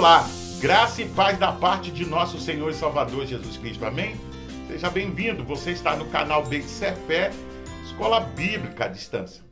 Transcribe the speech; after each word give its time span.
Olá, 0.00 0.26
graça 0.62 1.02
e 1.02 1.08
paz 1.10 1.38
da 1.38 1.52
parte 1.52 1.90
de 1.90 2.06
nosso 2.06 2.40
Senhor 2.40 2.70
e 2.70 2.74
Salvador 2.74 3.26
Jesus 3.26 3.58
Cristo. 3.58 3.84
Amém? 3.84 4.18
Seja 4.66 4.88
bem-vindo. 4.88 5.44
Você 5.44 5.72
está 5.72 5.94
no 5.94 6.06
canal 6.06 6.42
Beixe 6.42 6.90
Fé, 7.06 7.30
Escola 7.84 8.18
Bíblica 8.18 8.86
à 8.86 8.88
Distância. 8.88 9.44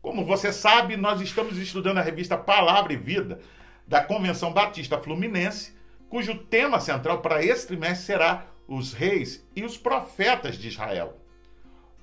Como 0.00 0.24
você 0.24 0.52
sabe, 0.52 0.96
nós 0.96 1.20
estamos 1.20 1.58
estudando 1.58 1.98
a 1.98 2.00
revista 2.00 2.38
Palavra 2.38 2.92
e 2.92 2.96
Vida 2.96 3.40
da 3.88 4.00
Convenção 4.00 4.52
Batista 4.52 4.98
Fluminense, 4.98 5.74
cujo 6.08 6.44
tema 6.44 6.78
central 6.78 7.20
para 7.20 7.44
esse 7.44 7.66
trimestre 7.66 8.06
será 8.06 8.46
os 8.68 8.92
reis 8.92 9.44
e 9.56 9.64
os 9.64 9.76
profetas 9.76 10.56
de 10.56 10.68
Israel. 10.68 11.18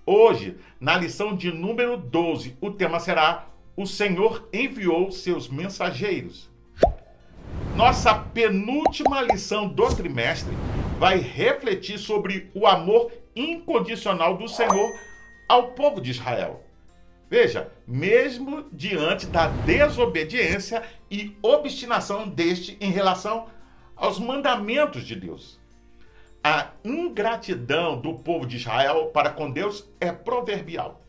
Hoje, 0.06 0.58
na 0.82 0.98
lição 0.98 1.34
de 1.34 1.50
número 1.50 1.96
12, 1.96 2.58
o 2.60 2.72
tema 2.72 3.00
será 3.00 3.48
O 3.74 3.86
Senhor 3.86 4.50
enviou 4.52 5.14
seus 5.14 5.48
mensageiros. 5.48 6.54
Nossa 7.76 8.14
penúltima 8.14 9.22
lição 9.22 9.68
do 9.68 9.94
trimestre 9.94 10.56
vai 10.98 11.18
refletir 11.18 11.98
sobre 11.98 12.50
o 12.54 12.66
amor 12.66 13.12
incondicional 13.36 14.38
do 14.38 14.48
Senhor 14.48 14.90
ao 15.48 15.72
povo 15.74 16.00
de 16.00 16.12
Israel. 16.12 16.64
Veja, 17.30 17.72
mesmo 17.88 18.66
diante 18.72 19.26
da 19.26 19.48
desobediência 19.48 20.84
e 21.10 21.36
obstinação 21.42 22.28
deste 22.28 22.78
em 22.80 22.92
relação 22.92 23.48
aos 23.96 24.20
mandamentos 24.20 25.04
de 25.04 25.16
Deus. 25.16 25.60
A 26.44 26.70
ingratidão 26.84 28.00
do 28.00 28.14
povo 28.14 28.46
de 28.46 28.58
Israel 28.58 29.08
para 29.08 29.32
com 29.32 29.50
Deus 29.50 29.90
é 30.00 30.12
proverbial. 30.12 31.02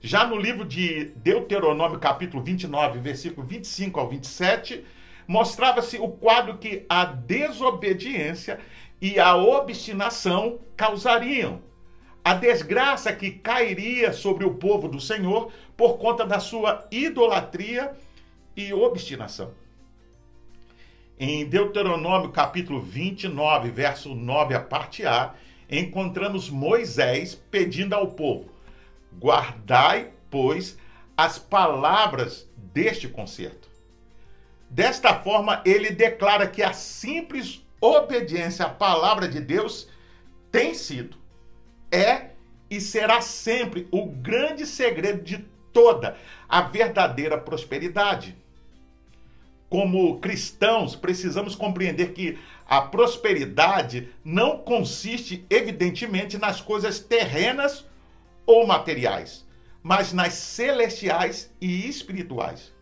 Já 0.00 0.26
no 0.26 0.36
livro 0.36 0.64
de 0.64 1.12
Deuteronômio, 1.16 1.98
capítulo 1.98 2.42
29, 2.42 2.98
versículo 3.00 3.46
25 3.46 4.00
ao 4.00 4.08
27, 4.08 4.82
mostrava-se 5.30 5.96
o 5.96 6.08
quadro 6.08 6.58
que 6.58 6.84
a 6.88 7.04
desobediência 7.04 8.58
e 9.00 9.20
a 9.20 9.36
obstinação 9.36 10.58
causariam. 10.76 11.62
A 12.24 12.34
desgraça 12.34 13.12
que 13.12 13.30
cairia 13.30 14.12
sobre 14.12 14.44
o 14.44 14.54
povo 14.54 14.88
do 14.88 14.98
Senhor 14.98 15.52
por 15.76 15.98
conta 15.98 16.26
da 16.26 16.40
sua 16.40 16.84
idolatria 16.90 17.92
e 18.56 18.72
obstinação. 18.74 19.52
Em 21.16 21.46
Deuteronômio 21.46 22.32
capítulo 22.32 22.80
29, 22.80 23.70
verso 23.70 24.12
9, 24.16 24.54
a 24.54 24.60
parte 24.60 25.06
A, 25.06 25.32
encontramos 25.70 26.50
Moisés 26.50 27.36
pedindo 27.36 27.94
ao 27.94 28.08
povo: 28.08 28.50
Guardai, 29.16 30.10
pois, 30.28 30.76
as 31.16 31.38
palavras 31.38 32.50
deste 32.56 33.06
concerto. 33.06 33.69
Desta 34.70 35.12
forma, 35.16 35.60
ele 35.66 35.90
declara 35.90 36.46
que 36.46 36.62
a 36.62 36.72
simples 36.72 37.60
obediência 37.80 38.66
à 38.66 38.68
palavra 38.68 39.26
de 39.26 39.40
Deus 39.40 39.88
tem 40.52 40.74
sido, 40.74 41.16
é 41.90 42.30
e 42.70 42.80
será 42.80 43.20
sempre 43.20 43.88
o 43.90 44.06
grande 44.06 44.64
segredo 44.64 45.24
de 45.24 45.38
toda 45.72 46.16
a 46.48 46.60
verdadeira 46.62 47.36
prosperidade. 47.36 48.36
Como 49.68 50.20
cristãos, 50.20 50.94
precisamos 50.94 51.56
compreender 51.56 52.12
que 52.12 52.38
a 52.68 52.80
prosperidade 52.80 54.08
não 54.24 54.58
consiste, 54.58 55.44
evidentemente, 55.50 56.38
nas 56.38 56.60
coisas 56.60 57.00
terrenas 57.00 57.84
ou 58.46 58.66
materiais, 58.68 59.44
mas 59.82 60.12
nas 60.12 60.34
celestiais 60.34 61.52
e 61.60 61.88
espirituais. 61.88 62.72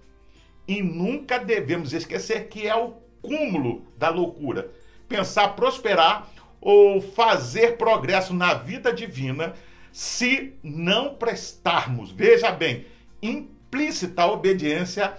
E 0.69 0.83
nunca 0.83 1.39
devemos 1.39 1.93
esquecer 1.93 2.49
que 2.49 2.69
é 2.69 2.77
o 2.77 2.93
cúmulo 3.23 3.87
da 3.97 4.11
loucura 4.11 4.71
pensar 5.09 5.49
prosperar 5.57 6.29
ou 6.61 7.01
fazer 7.01 7.77
progresso 7.77 8.35
na 8.35 8.55
vida 8.55 8.93
divina 8.93 9.55
se 9.91 10.55
não 10.63 11.15
prestarmos, 11.15 12.11
veja 12.11 12.53
bem, 12.53 12.87
implícita 13.23 14.27
obediência 14.27 15.15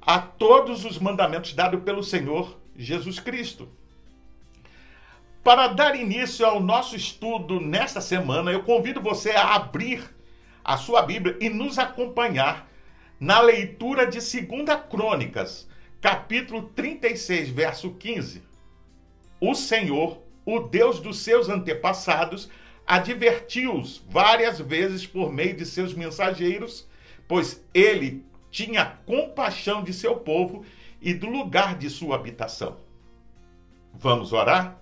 a 0.00 0.18
todos 0.18 0.84
os 0.84 0.98
mandamentos 0.98 1.52
dados 1.52 1.82
pelo 1.82 2.02
Senhor 2.02 2.58
Jesus 2.76 3.20
Cristo. 3.20 3.68
Para 5.44 5.68
dar 5.68 5.94
início 5.94 6.44
ao 6.44 6.60
nosso 6.60 6.96
estudo 6.96 7.60
nesta 7.60 8.00
semana, 8.00 8.50
eu 8.50 8.62
convido 8.62 9.00
você 9.00 9.30
a 9.30 9.54
abrir 9.54 10.02
a 10.64 10.76
sua 10.76 11.02
Bíblia 11.02 11.36
e 11.40 11.48
nos 11.48 11.78
acompanhar 11.78 12.68
na 13.18 13.40
leitura 13.40 14.06
de 14.06 14.18
2 14.18 14.46
Crônicas, 14.90 15.66
capítulo 16.00 16.70
36, 16.74 17.48
verso 17.48 17.90
15. 17.92 18.42
O 19.40 19.54
Senhor, 19.54 20.22
o 20.44 20.60
Deus 20.60 21.00
dos 21.00 21.20
seus 21.20 21.48
antepassados, 21.48 22.50
advertiu-os 22.86 24.02
várias 24.08 24.60
vezes 24.60 25.06
por 25.06 25.32
meio 25.32 25.56
de 25.56 25.64
seus 25.64 25.94
mensageiros, 25.94 26.86
pois 27.26 27.64
ele 27.72 28.24
tinha 28.50 28.98
compaixão 29.06 29.82
de 29.82 29.92
seu 29.92 30.16
povo 30.16 30.64
e 31.00 31.14
do 31.14 31.26
lugar 31.26 31.76
de 31.76 31.88
sua 31.88 32.16
habitação. 32.16 32.76
Vamos 33.94 34.32
orar? 34.32 34.78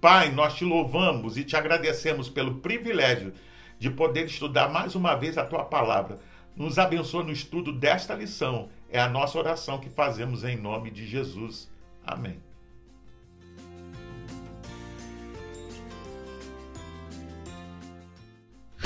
Pai, 0.00 0.30
nós 0.30 0.54
te 0.54 0.64
louvamos 0.64 1.36
e 1.36 1.44
te 1.44 1.56
agradecemos 1.56 2.28
pelo 2.28 2.56
privilégio 2.56 3.34
de 3.78 3.90
poder 3.90 4.26
estudar 4.26 4.70
mais 4.70 4.94
uma 4.94 5.14
vez 5.14 5.36
a 5.36 5.44
tua 5.44 5.64
palavra 5.64 6.18
nos 6.56 6.78
abençoe 6.78 7.24
no 7.24 7.32
estudo 7.32 7.72
desta 7.72 8.14
lição. 8.14 8.68
É 8.90 9.00
a 9.00 9.08
nossa 9.08 9.38
oração 9.38 9.78
que 9.78 9.88
fazemos 9.88 10.44
em 10.44 10.56
nome 10.56 10.90
de 10.90 11.06
Jesus. 11.06 11.70
Amém. 12.04 12.38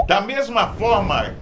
Da 0.06 0.20
mesma 0.20 0.74
forma 0.74 1.34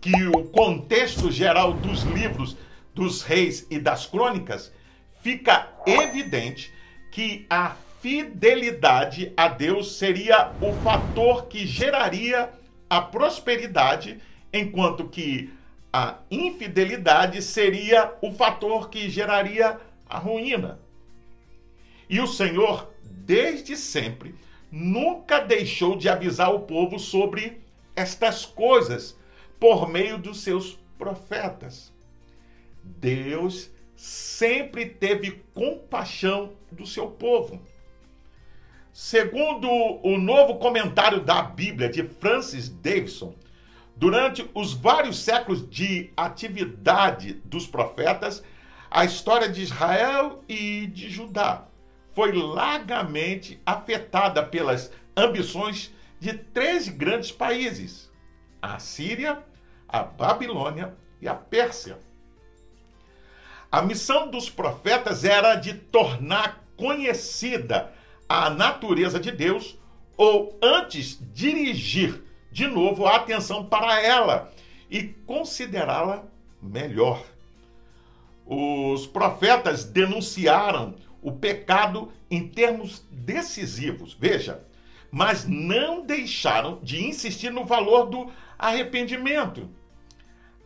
que 0.00 0.24
o 0.28 0.44
contexto 0.44 1.30
geral 1.30 1.72
dos 1.74 2.02
livros 2.04 2.56
dos 2.96 3.22
reis 3.22 3.66
e 3.70 3.78
das 3.78 4.06
crônicas, 4.06 4.72
fica 5.20 5.68
evidente 5.86 6.72
que 7.12 7.46
a 7.50 7.76
fidelidade 8.00 9.32
a 9.36 9.48
Deus 9.48 9.98
seria 9.98 10.50
o 10.62 10.72
fator 10.82 11.46
que 11.46 11.66
geraria 11.66 12.48
a 12.88 13.00
prosperidade, 13.02 14.18
enquanto 14.50 15.08
que 15.08 15.52
a 15.92 16.18
infidelidade 16.30 17.40
seria 17.42 18.14
o 18.20 18.32
fator 18.32 18.90
que 18.90 19.08
geraria 19.08 19.80
a 20.08 20.18
ruína. 20.18 20.78
E 22.08 22.20
o 22.20 22.26
Senhor, 22.26 22.92
desde 23.02 23.76
sempre, 23.76 24.34
nunca 24.70 25.40
deixou 25.40 25.96
de 25.96 26.08
avisar 26.08 26.54
o 26.54 26.60
povo 26.60 26.98
sobre 26.98 27.60
estas 27.94 28.44
coisas 28.44 29.18
por 29.58 29.88
meio 29.88 30.18
dos 30.18 30.42
seus 30.42 30.78
profetas. 30.98 31.92
Deus 32.82 33.70
sempre 33.96 34.86
teve 34.86 35.42
compaixão 35.54 36.52
do 36.70 36.86
seu 36.86 37.08
povo. 37.08 37.60
Segundo 38.92 39.68
o 40.02 40.18
novo 40.18 40.56
comentário 40.56 41.20
da 41.20 41.42
Bíblia 41.42 41.88
de 41.88 42.02
Francis 42.02 42.68
Davidson, 42.68 43.34
Durante 43.96 44.48
os 44.54 44.74
vários 44.74 45.18
séculos 45.18 45.66
de 45.70 46.10
atividade 46.14 47.40
dos 47.46 47.66
profetas, 47.66 48.44
a 48.90 49.06
história 49.06 49.48
de 49.48 49.62
Israel 49.62 50.44
e 50.46 50.86
de 50.88 51.08
Judá 51.08 51.66
foi 52.12 52.32
largamente 52.32 53.58
afetada 53.64 54.42
pelas 54.42 54.92
ambições 55.16 55.94
de 56.20 56.34
três 56.34 56.90
grandes 56.90 57.32
países: 57.32 58.12
a 58.60 58.78
Síria, 58.78 59.42
a 59.88 60.02
Babilônia 60.02 60.94
e 61.18 61.26
a 61.26 61.34
Pérsia. 61.34 61.98
A 63.72 63.80
missão 63.80 64.30
dos 64.30 64.50
profetas 64.50 65.24
era 65.24 65.54
de 65.54 65.72
tornar 65.72 66.62
conhecida 66.76 67.94
a 68.28 68.50
natureza 68.50 69.18
de 69.18 69.32
Deus, 69.32 69.78
ou 70.18 70.58
antes 70.62 71.18
dirigir 71.32 72.25
de 72.56 72.66
novo 72.66 73.06
a 73.06 73.16
atenção 73.16 73.66
para 73.66 74.00
ela 74.02 74.50
e 74.90 75.02
considerá-la 75.02 76.24
melhor. 76.62 77.22
Os 78.46 79.06
profetas 79.06 79.84
denunciaram 79.84 80.94
o 81.20 81.30
pecado 81.32 82.10
em 82.30 82.48
termos 82.48 83.04
decisivos, 83.10 84.16
veja, 84.18 84.66
mas 85.10 85.46
não 85.46 86.06
deixaram 86.06 86.80
de 86.82 87.04
insistir 87.04 87.50
no 87.50 87.66
valor 87.66 88.06
do 88.06 88.32
arrependimento. 88.58 89.68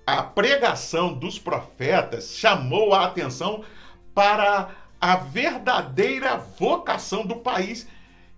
A 0.06 0.22
pregação 0.22 1.12
dos 1.12 1.40
profetas 1.40 2.36
chamou 2.36 2.94
a 2.94 3.04
atenção 3.04 3.64
para 4.14 4.76
a 5.00 5.16
verdadeira 5.16 6.36
vocação 6.36 7.26
do 7.26 7.34
país 7.34 7.88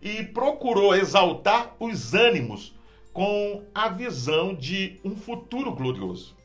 e 0.01 0.23
procurou 0.23 0.95
exaltar 0.95 1.77
os 1.79 2.15
ânimos 2.15 2.73
com 3.13 3.65
a 3.75 3.89
visão 3.89 4.55
de 4.55 4.99
um 5.05 5.15
futuro 5.15 5.73
glorioso, 5.73 6.37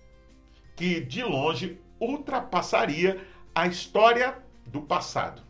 que 0.76 1.00
de 1.00 1.24
longe 1.24 1.80
ultrapassaria 2.00 3.26
a 3.56 3.68
história 3.68 4.38
do 4.66 4.82
passado. 4.82 5.42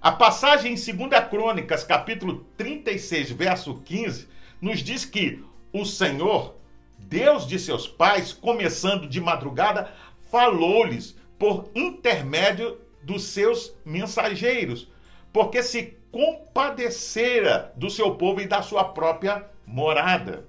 A 0.00 0.12
passagem 0.12 0.72
em 0.72 0.74
2 0.76 1.28
Crônicas, 1.28 1.82
capítulo 1.82 2.46
36, 2.56 3.32
verso 3.32 3.82
15, 3.84 4.28
nos 4.60 4.78
diz 4.78 5.04
que 5.04 5.44
o 5.72 5.84
Senhor, 5.84 6.54
Deus 6.96 7.46
de 7.46 7.58
seus 7.58 7.88
pais, 7.88 8.32
começando 8.32 9.08
de 9.08 9.20
madrugada, 9.20 9.92
falou-lhes 10.30 11.16
por 11.38 11.68
intermédio 11.74 12.78
dos 13.06 13.22
seus 13.22 13.72
mensageiros, 13.84 14.90
porque 15.32 15.62
se 15.62 15.96
compadecera 16.10 17.72
do 17.76 17.88
seu 17.88 18.16
povo 18.16 18.40
e 18.40 18.48
da 18.48 18.62
sua 18.62 18.82
própria 18.82 19.48
morada. 19.64 20.44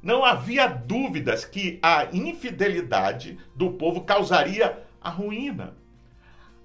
Não 0.00 0.24
havia 0.24 0.68
dúvidas 0.68 1.44
que 1.44 1.80
a 1.82 2.08
infidelidade 2.12 3.38
do 3.56 3.72
povo 3.72 4.02
causaria 4.02 4.84
a 5.00 5.10
ruína. 5.10 5.76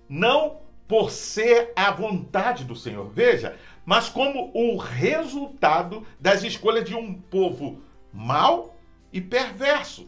Não 0.08 0.62
por 0.88 1.10
ser 1.10 1.74
a 1.76 1.92
vontade 1.92 2.64
do 2.64 2.76
Senhor, 2.76 3.10
veja, 3.10 3.58
mas 3.86 4.10
como 4.10 4.52
o 4.54 4.78
resultado 4.78 6.06
das 6.20 6.44
escolhas 6.44 6.86
de 6.86 6.96
um 6.96 7.14
povo 7.14 7.82
mau 8.14 8.78
e 9.12 9.20
perverso. 9.20 10.08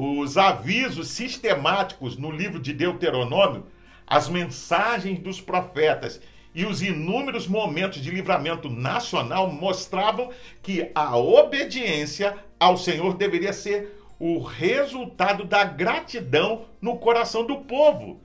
Os 0.00 0.38
avisos 0.38 1.08
sistemáticos 1.08 2.16
no 2.16 2.30
livro 2.30 2.60
de 2.60 2.72
Deuteronômio, 2.72 3.66
as 4.06 4.28
mensagens 4.28 5.18
dos 5.18 5.40
profetas 5.40 6.20
e 6.54 6.64
os 6.64 6.82
inúmeros 6.82 7.48
momentos 7.48 8.00
de 8.00 8.10
livramento 8.10 8.70
nacional 8.70 9.50
mostravam 9.50 10.30
que 10.62 10.90
a 10.94 11.16
obediência 11.16 12.36
ao 12.60 12.76
Senhor 12.76 13.14
deveria 13.14 13.52
ser 13.52 14.00
o 14.20 14.38
resultado 14.38 15.44
da 15.44 15.64
gratidão 15.64 16.66
no 16.80 16.98
coração 16.98 17.44
do 17.44 17.56
povo 17.58 18.20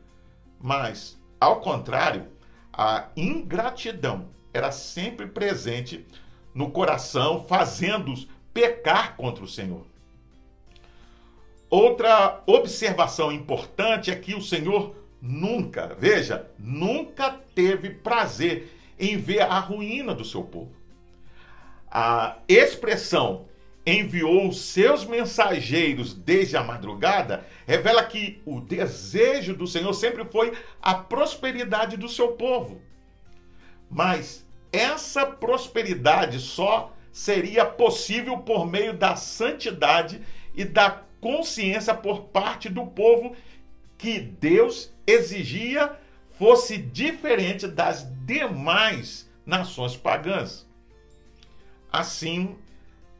mas, 0.64 1.22
ao 1.42 1.60
contrário, 1.60 2.28
a 2.72 3.10
ingratidão 3.18 4.30
era 4.54 4.72
sempre 4.72 5.28
presente 5.28 6.08
no 6.56 6.72
coração, 6.72 7.46
fazendo-os 7.50 8.30
pecar 8.54 9.18
contra 9.18 9.44
o 9.44 9.48
Senhor. 9.48 9.93
Outra 11.74 12.44
observação 12.46 13.32
importante 13.32 14.12
é 14.12 14.16
que 14.16 14.36
o 14.36 14.42
Senhor 14.44 14.96
nunca, 15.20 15.98
veja, 16.00 16.48
nunca 16.60 17.32
teve 17.56 17.90
prazer 17.90 18.72
em 19.00 19.18
ver 19.18 19.42
a 19.42 19.58
ruína 19.58 20.14
do 20.14 20.24
seu 20.24 20.44
povo. 20.44 20.72
A 21.90 22.38
expressão 22.48 23.48
enviou 23.88 24.50
os 24.50 24.62
seus 24.62 25.04
mensageiros 25.04 26.14
desde 26.14 26.56
a 26.56 26.64
madrugada, 26.64 27.44
revela 27.66 28.04
que 28.04 28.40
o 28.46 28.62
desejo 28.62 29.56
do 29.56 29.66
Senhor 29.66 29.94
sempre 29.94 30.26
foi 30.26 30.54
a 30.80 30.94
prosperidade 30.94 31.98
do 31.98 32.08
seu 32.08 32.34
povo. 32.34 32.84
Mas 33.90 34.46
essa 34.72 35.26
prosperidade 35.26 36.38
só 36.40 36.94
seria 37.12 37.66
possível 37.66 38.38
por 38.38 38.68
meio 38.68 38.94
da 38.94 39.16
santidade 39.16 40.22
e 40.54 40.64
da 40.64 41.02
consciência 41.24 41.96
por 41.96 42.26
parte 42.26 42.68
do 42.68 42.86
povo 42.86 43.34
que 43.98 44.20
Deus 44.20 44.94
exigia 45.08 45.98
fosse 46.38 46.78
diferente 46.78 47.66
das 47.66 48.06
demais 48.26 49.32
nações 49.46 49.96
pagãs. 49.96 50.68
Assim, 51.90 52.58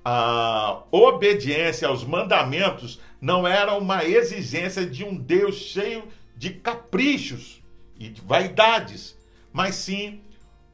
a 0.04 0.84
obediência 0.92 1.88
aos 1.88 2.04
mandamentos 2.04 3.00
não 3.22 3.48
era 3.48 3.74
uma 3.78 4.04
exigência 4.04 4.86
de 4.86 5.06
um 5.06 5.16
Deus 5.16 5.56
cheio 5.56 6.04
de 6.36 6.50
caprichos 6.50 7.64
e 7.98 8.10
de 8.10 8.20
vaidades, 8.20 9.18
mas 9.54 9.76
sim 9.76 10.20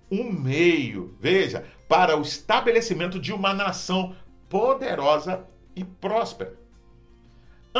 um 0.10 0.32
meio, 0.32 1.16
veja, 1.20 1.64
para 1.88 2.18
o 2.18 2.24
estabelecimento 2.24 3.20
de 3.20 3.32
uma 3.32 3.54
nação 3.54 4.16
poderosa 4.50 5.46
e 5.76 5.84
próspera. 5.84 6.59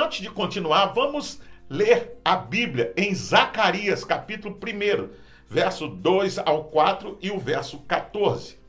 Antes 0.02 0.22
de 0.22 0.30
continuar, 0.30 0.94
vamos 0.94 1.42
ler 1.70 2.20
a 2.24 2.36
Bíblia 2.36 2.94
em 2.96 3.14
Zacarias, 3.14 4.04
capítulo 4.04 4.56
1, 4.56 5.10
verso 5.50 5.88
2 5.88 6.40
ao 6.40 6.66
4 6.66 7.18
e 7.22 7.30
o 7.32 7.40
verso 7.40 7.80
14 7.80 8.60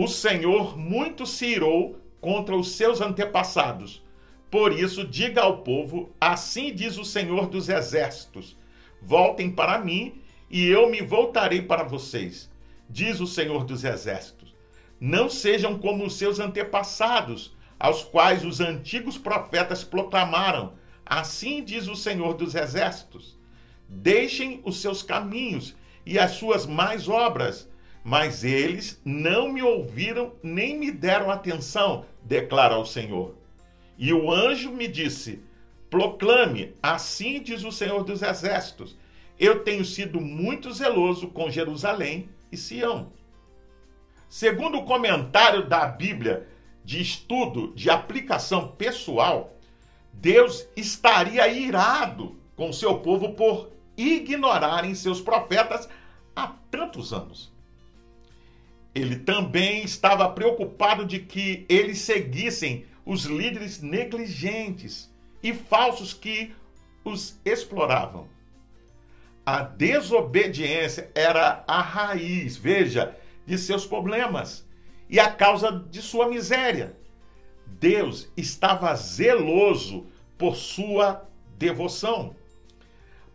o 0.00 0.06
Senhor 0.06 0.78
muito 0.78 1.26
se 1.26 1.44
irou 1.44 1.98
contra 2.20 2.54
os 2.54 2.76
seus 2.76 3.00
antepassados. 3.00 4.00
Por 4.48 4.72
isso, 4.72 5.04
diga 5.04 5.40
ao 5.40 5.64
povo: 5.64 6.10
Assim 6.20 6.72
diz 6.72 6.96
o 6.98 7.04
Senhor 7.04 7.48
dos 7.48 7.68
Exércitos: 7.68 8.56
Voltem 9.02 9.50
para 9.50 9.76
mim, 9.80 10.22
e 10.48 10.68
eu 10.68 10.88
me 10.88 11.02
voltarei 11.02 11.62
para 11.62 11.82
vocês. 11.82 12.48
Diz 12.88 13.18
o 13.18 13.26
Senhor 13.26 13.64
dos 13.64 13.82
Exércitos: 13.82 14.54
Não 15.00 15.28
sejam 15.28 15.76
como 15.76 16.06
os 16.06 16.16
seus 16.16 16.38
antepassados, 16.38 17.56
aos 17.78 18.02
quais 18.02 18.44
os 18.44 18.60
antigos 18.60 19.16
profetas 19.16 19.84
proclamaram: 19.84 20.74
Assim 21.04 21.62
diz 21.62 21.88
o 21.88 21.96
Senhor 21.96 22.34
dos 22.34 22.54
Exércitos: 22.54 23.38
Deixem 23.88 24.60
os 24.64 24.80
seus 24.80 25.02
caminhos 25.02 25.76
e 26.04 26.18
as 26.18 26.32
suas 26.32 26.66
más 26.66 27.08
obras 27.08 27.68
mas 28.08 28.42
eles 28.42 28.98
não 29.04 29.52
me 29.52 29.62
ouviram 29.62 30.32
nem 30.42 30.78
me 30.78 30.90
deram 30.90 31.30
atenção, 31.30 32.06
declara 32.22 32.78
o 32.78 32.86
Senhor. 32.86 33.34
E 33.98 34.14
o 34.14 34.32
anjo 34.32 34.70
me 34.72 34.88
disse: 34.88 35.42
Proclame, 35.90 36.74
assim 36.82 37.42
diz 37.42 37.64
o 37.64 37.70
Senhor 37.70 38.04
dos 38.04 38.22
Exércitos: 38.22 38.96
Eu 39.38 39.62
tenho 39.62 39.84
sido 39.84 40.22
muito 40.22 40.72
zeloso 40.72 41.28
com 41.28 41.50
Jerusalém 41.50 42.30
e 42.50 42.56
Sião. 42.56 43.12
Segundo 44.26 44.78
o 44.78 44.84
comentário 44.86 45.68
da 45.68 45.84
Bíblia 45.84 46.48
de 46.88 47.02
estudo 47.02 47.74
de 47.74 47.90
aplicação 47.90 48.68
pessoal, 48.68 49.56
Deus 50.12 50.66
estaria 50.76 51.46
irado 51.48 52.36
com 52.56 52.72
seu 52.72 52.98
povo 52.98 53.34
por 53.34 53.70
ignorarem 53.96 54.94
seus 54.94 55.20
profetas 55.20 55.88
há 56.34 56.48
tantos 56.70 57.12
anos 57.12 57.52
ele 59.00 59.16
também 59.16 59.84
estava 59.84 60.28
preocupado 60.28 61.04
de 61.04 61.20
que 61.20 61.64
eles 61.68 61.98
seguissem 61.98 62.84
os 63.04 63.24
líderes 63.24 63.80
negligentes 63.80 65.12
e 65.42 65.54
falsos 65.54 66.12
que 66.12 66.54
os 67.04 67.38
exploravam. 67.44 68.28
A 69.46 69.62
desobediência 69.62 71.10
era 71.14 71.64
a 71.66 71.80
raiz, 71.80 72.56
veja, 72.56 73.16
de 73.46 73.56
seus 73.56 73.86
problemas 73.86 74.66
e 75.08 75.18
a 75.18 75.30
causa 75.30 75.84
de 75.90 76.02
sua 76.02 76.28
miséria. 76.28 76.96
Deus 77.66 78.30
estava 78.36 78.94
zeloso 78.94 80.06
por 80.36 80.56
sua 80.56 81.28
devoção. 81.56 82.34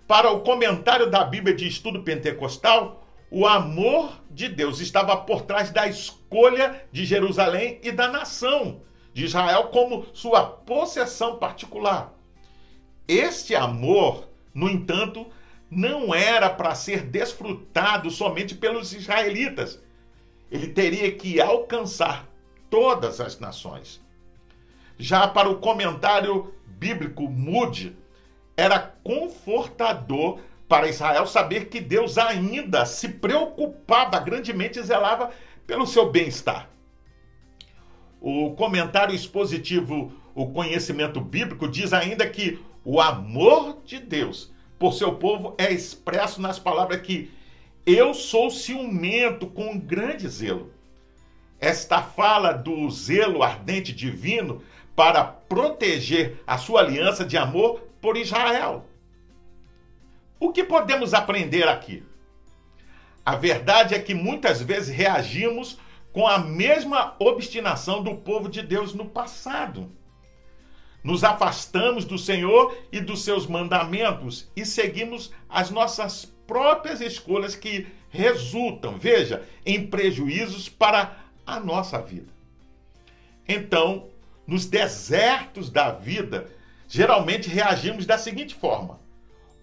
Para 0.07 0.31
o 0.31 0.41
comentário 0.41 1.09
da 1.09 1.23
Bíblia 1.23 1.55
de 1.55 1.67
Estudo 1.67 2.03
Pentecostal, 2.03 3.03
o 3.31 3.47
amor 3.47 4.21
de 4.29 4.47
Deus 4.47 4.79
estava 4.79 5.17
por 5.17 5.41
trás 5.41 5.71
da 5.71 5.87
escolha 5.87 6.83
de 6.91 7.05
Jerusalém 7.05 7.79
e 7.81 7.91
da 7.91 8.07
nação 8.07 8.81
de 9.13 9.25
Israel 9.25 9.65
como 9.65 10.05
sua 10.13 10.43
possessão 10.45 11.37
particular. 11.37 12.13
Este 13.07 13.55
amor, 13.55 14.27
no 14.53 14.69
entanto, 14.69 15.25
não 15.69 16.13
era 16.13 16.49
para 16.49 16.75
ser 16.75 17.01
desfrutado 17.03 18.11
somente 18.11 18.55
pelos 18.55 18.93
israelitas. 18.93 19.81
Ele 20.53 20.67
teria 20.67 21.11
que 21.11 21.41
alcançar 21.41 22.29
todas 22.69 23.19
as 23.19 23.39
nações. 23.39 23.99
Já 24.99 25.27
para 25.27 25.49
o 25.49 25.57
comentário 25.57 26.53
bíblico 26.67 27.23
Moody, 27.23 27.97
era 28.55 28.77
confortador 29.03 30.37
para 30.69 30.87
Israel 30.87 31.25
saber 31.25 31.69
que 31.69 31.81
Deus 31.81 32.19
ainda 32.19 32.85
se 32.85 33.09
preocupava 33.09 34.19
grandemente 34.19 34.77
e 34.77 34.83
zelava 34.83 35.31
pelo 35.65 35.87
seu 35.87 36.11
bem-estar. 36.11 36.69
O 38.21 38.51
comentário 38.51 39.15
expositivo, 39.15 40.13
o 40.35 40.51
conhecimento 40.51 41.19
bíblico, 41.19 41.67
diz 41.67 41.93
ainda 41.93 42.29
que 42.29 42.63
o 42.85 43.01
amor 43.01 43.81
de 43.83 43.97
Deus 43.97 44.53
por 44.77 44.93
seu 44.93 45.15
povo 45.15 45.55
é 45.57 45.73
expresso 45.73 46.39
nas 46.39 46.59
palavras 46.59 47.01
que 47.01 47.31
eu 47.85 48.13
sou 48.13 48.49
ciumento 48.49 49.47
com 49.47 49.71
um 49.71 49.79
grande 49.79 50.27
zelo. 50.27 50.71
Esta 51.59 52.01
fala 52.01 52.51
do 52.53 52.89
zelo 52.89 53.43
ardente 53.43 53.93
divino 53.93 54.63
para 54.95 55.23
proteger 55.23 56.41
a 56.45 56.57
sua 56.57 56.81
aliança 56.81 57.25
de 57.25 57.37
amor 57.37 57.81
por 58.01 58.15
Israel. 58.17 58.85
O 60.39 60.51
que 60.51 60.63
podemos 60.63 61.13
aprender 61.13 61.67
aqui? 61.67 62.03
A 63.25 63.35
verdade 63.35 63.95
é 63.95 63.99
que 63.99 64.13
muitas 64.13 64.61
vezes 64.61 64.93
reagimos 64.93 65.77
com 66.11 66.27
a 66.27 66.37
mesma 66.37 67.15
obstinação 67.17 68.03
do 68.03 68.15
povo 68.15 68.49
de 68.49 68.61
Deus 68.61 68.93
no 68.93 69.05
passado. 69.05 69.89
Nos 71.03 71.23
afastamos 71.23 72.05
do 72.05 72.17
Senhor 72.17 72.77
e 72.91 72.99
dos 73.01 73.23
seus 73.23 73.47
mandamentos 73.47 74.49
e 74.55 74.65
seguimos 74.65 75.31
as 75.49 75.69
nossas 75.69 76.25
próprias 76.53 77.01
escolhas 77.01 77.55
que 77.55 77.87
resultam, 78.11 78.95
veja, 78.95 79.41
em 79.65 79.87
prejuízos 79.87 80.69
para 80.69 81.17
a 81.43 81.59
nossa 81.59 81.99
vida. 81.99 82.31
Então, 83.47 84.09
nos 84.45 84.67
desertos 84.67 85.71
da 85.71 85.89
vida, 85.89 86.45
geralmente 86.87 87.49
reagimos 87.49 88.05
da 88.05 88.19
seguinte 88.19 88.53
forma: 88.53 88.99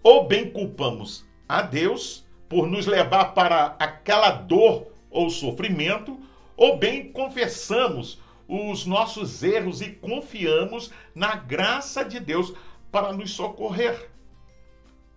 ou 0.03 0.27
bem 0.27 0.51
culpamos 0.51 1.25
a 1.49 1.63
Deus 1.63 2.27
por 2.49 2.67
nos 2.67 2.87
levar 2.87 3.35
para 3.35 3.77
aquela 3.79 4.33
dor 4.33 4.89
ou 5.09 5.31
sofrimento, 5.31 6.19
ou 6.57 6.77
bem 6.77 7.13
confessamos 7.13 8.19
os 8.49 8.85
nossos 8.85 9.45
erros 9.45 9.81
e 9.81 9.93
confiamos 9.93 10.91
na 11.15 11.37
graça 11.37 12.05
de 12.05 12.19
Deus 12.19 12.53
para 12.91 13.13
nos 13.13 13.31
socorrer. 13.31 14.11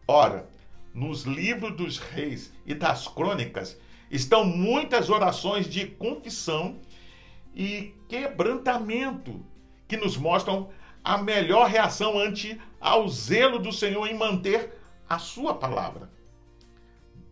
Ora, 0.08 0.53
nos 0.94 1.24
livros 1.24 1.76
dos 1.76 1.98
reis 1.98 2.54
e 2.66 2.74
das 2.74 3.08
crônicas 3.08 3.78
estão 4.12 4.46
muitas 4.46 5.10
orações 5.10 5.68
de 5.68 5.88
confissão 5.88 6.78
e 7.56 7.94
quebrantamento 8.08 9.44
que 9.88 9.98
nos 9.98 10.16
mostram 10.18 10.70
a 11.04 11.18
melhor 11.18 11.68
reação 11.68 12.18
ante 12.18 12.60
ao 12.80 13.08
zelo 13.10 13.60
do 13.60 13.72
Senhor 13.72 14.08
em 14.08 14.18
manter 14.18 14.74
a 15.10 15.18
sua 15.18 15.56
palavra. 15.56 16.10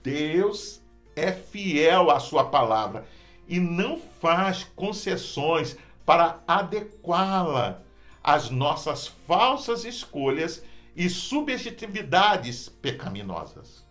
Deus 0.03 0.81
é 1.15 1.31
fiel 1.31 2.09
à 2.09 2.19
sua 2.19 2.45
palavra 2.45 3.05
e 3.47 3.59
não 3.59 3.99
faz 4.19 4.63
concessões 4.75 5.77
para 6.05 6.41
adequá-la 6.47 7.81
às 8.23 8.49
nossas 8.49 9.07
falsas 9.07 9.85
escolhas 9.85 10.63
e 10.95 11.09
subjetividades 11.09 12.69
pecaminosas. 12.69 13.85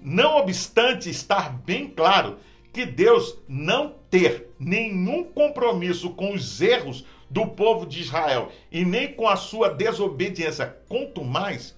Não 0.00 0.36
obstante 0.38 1.10
estar 1.10 1.50
bem 1.50 1.88
claro 1.88 2.38
que 2.72 2.86
Deus 2.86 3.38
não 3.48 3.94
ter 4.10 4.54
nenhum 4.58 5.24
compromisso 5.24 6.10
com 6.10 6.32
os 6.32 6.60
erros 6.60 7.04
do 7.28 7.46
povo 7.46 7.84
de 7.84 8.00
Israel 8.00 8.50
e 8.70 8.84
nem 8.84 9.12
com 9.12 9.28
a 9.28 9.36
sua 9.36 9.68
desobediência, 9.68 10.78
quanto 10.88 11.24
mais, 11.24 11.76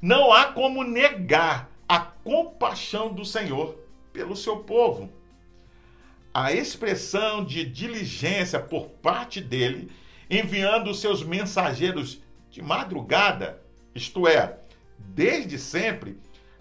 não 0.00 0.32
há 0.32 0.46
como 0.46 0.84
negar 0.84 1.70
a 1.88 2.00
compaixão 2.00 3.12
do 3.12 3.24
Senhor 3.24 3.78
pelo 4.12 4.36
seu 4.36 4.58
povo. 4.58 5.10
A 6.32 6.52
expressão 6.52 7.44
de 7.44 7.64
diligência 7.64 8.60
por 8.60 8.88
parte 8.88 9.40
dele, 9.40 9.90
enviando 10.30 10.94
seus 10.94 11.24
mensageiros 11.24 12.22
de 12.50 12.62
madrugada, 12.62 13.60
isto 13.94 14.28
é, 14.28 14.58
desde 14.96 15.58
sempre, 15.58 16.18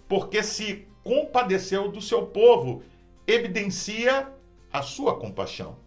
porque 0.07 0.41
se 0.41 0.87
compadeceu 1.03 1.91
do 1.91 2.01
seu 2.01 2.25
povo, 2.25 2.83
evidencia 3.27 4.27
a 4.73 4.81
sua 4.81 5.19
compaixão. 5.19 5.77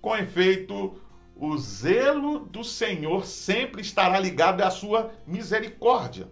Com 0.00 0.14
efeito, 0.16 1.00
o 1.34 1.56
zelo 1.56 2.40
do 2.40 2.62
Senhor 2.62 3.24
sempre 3.24 3.80
estará 3.80 4.18
ligado 4.20 4.60
à 4.60 4.70
sua 4.70 5.10
misericórdia. 5.26 6.30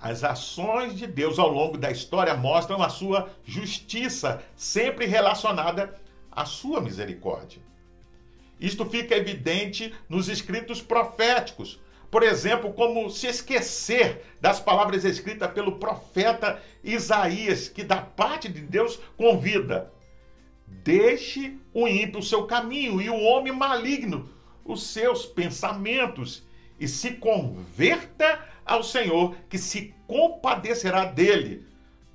As 0.00 0.22
ações 0.22 0.96
de 0.96 1.06
Deus 1.06 1.38
ao 1.38 1.48
longo 1.48 1.76
da 1.76 1.90
história 1.90 2.34
mostram 2.34 2.82
a 2.82 2.88
sua 2.88 3.30
justiça, 3.44 4.42
sempre 4.54 5.06
relacionada 5.06 6.00
à 6.30 6.44
sua 6.44 6.80
misericórdia. 6.80 7.60
Isto 8.60 8.84
fica 8.86 9.16
evidente 9.16 9.92
nos 10.08 10.28
escritos 10.28 10.80
proféticos. 10.80 11.80
Por 12.10 12.22
exemplo, 12.22 12.72
como 12.72 13.10
se 13.10 13.26
esquecer 13.26 14.24
das 14.40 14.60
palavras 14.60 15.04
escritas 15.04 15.50
pelo 15.52 15.78
profeta 15.78 16.62
Isaías, 16.82 17.68
que 17.68 17.84
da 17.84 17.98
parte 17.98 18.48
de 18.48 18.60
Deus 18.60 18.98
convida: 19.16 19.92
deixe 20.66 21.58
o 21.74 21.86
ímpio 21.86 22.20
o 22.20 22.22
seu 22.22 22.46
caminho 22.46 23.00
e 23.00 23.10
o 23.10 23.20
homem 23.20 23.52
maligno 23.52 24.30
os 24.64 24.86
seus 24.88 25.26
pensamentos 25.26 26.46
e 26.78 26.86
se 26.86 27.12
converta 27.12 28.46
ao 28.68 28.84
Senhor, 28.84 29.34
que 29.48 29.58
se 29.58 29.94
compadecerá 30.06 31.04
dele. 31.06 31.66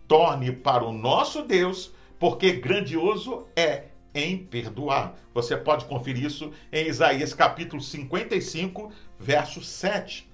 Torne 0.08 0.52
para 0.52 0.84
o 0.84 0.94
nosso 0.94 1.42
Deus, 1.42 1.92
porque 2.20 2.54
grandioso 2.54 3.48
é 3.56 3.86
em 4.14 4.38
perdoar. 4.38 5.16
Você 5.34 5.58
pode 5.58 5.86
conferir 5.86 6.26
isso 6.26 6.52
em 6.72 6.88
Isaías 6.88 7.34
capítulo 7.34 7.82
55, 7.82 8.92
verso 9.20 9.62
7. 9.64 10.30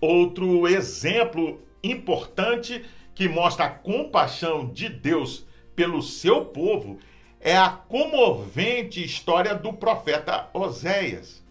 Outro 0.00 0.66
exemplo 0.66 1.60
importante 1.82 2.84
que 3.14 3.28
mostra 3.28 3.66
a 3.66 3.70
compaixão 3.70 4.72
de 4.72 4.88
Deus 4.88 5.46
pelo 5.74 6.02
seu 6.02 6.46
povo 6.46 6.98
é 7.40 7.56
a 7.56 7.68
comovente 7.68 9.04
história 9.04 9.54
do 9.54 9.72
profeta 9.72 10.48
Oséias. 10.52 11.44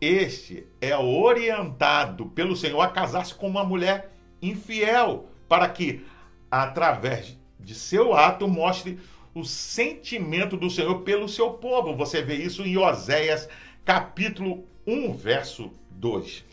Este 0.00 0.66
é 0.82 0.98
orientado 0.98 2.26
pelo 2.26 2.56
Senhor 2.56 2.80
a 2.80 2.88
casar-se 2.88 3.32
com 3.32 3.46
uma 3.46 3.62
mulher 3.62 4.12
infiel, 4.42 5.28
para 5.48 5.68
que, 5.68 6.04
através 6.50 7.38
de 7.60 7.72
seu 7.72 8.12
ato, 8.12 8.48
mostre 8.48 8.98
o 9.32 9.44
sentimento 9.44 10.56
do 10.56 10.68
Senhor 10.68 11.02
pelo 11.02 11.28
seu 11.28 11.52
povo. 11.52 11.96
Você 11.96 12.20
vê 12.20 12.34
isso 12.34 12.62
em 12.62 12.76
Oséias, 12.76 13.48
capítulo 13.84 14.66
1, 14.84 15.12
verso 15.14 15.70
2. 15.92 16.44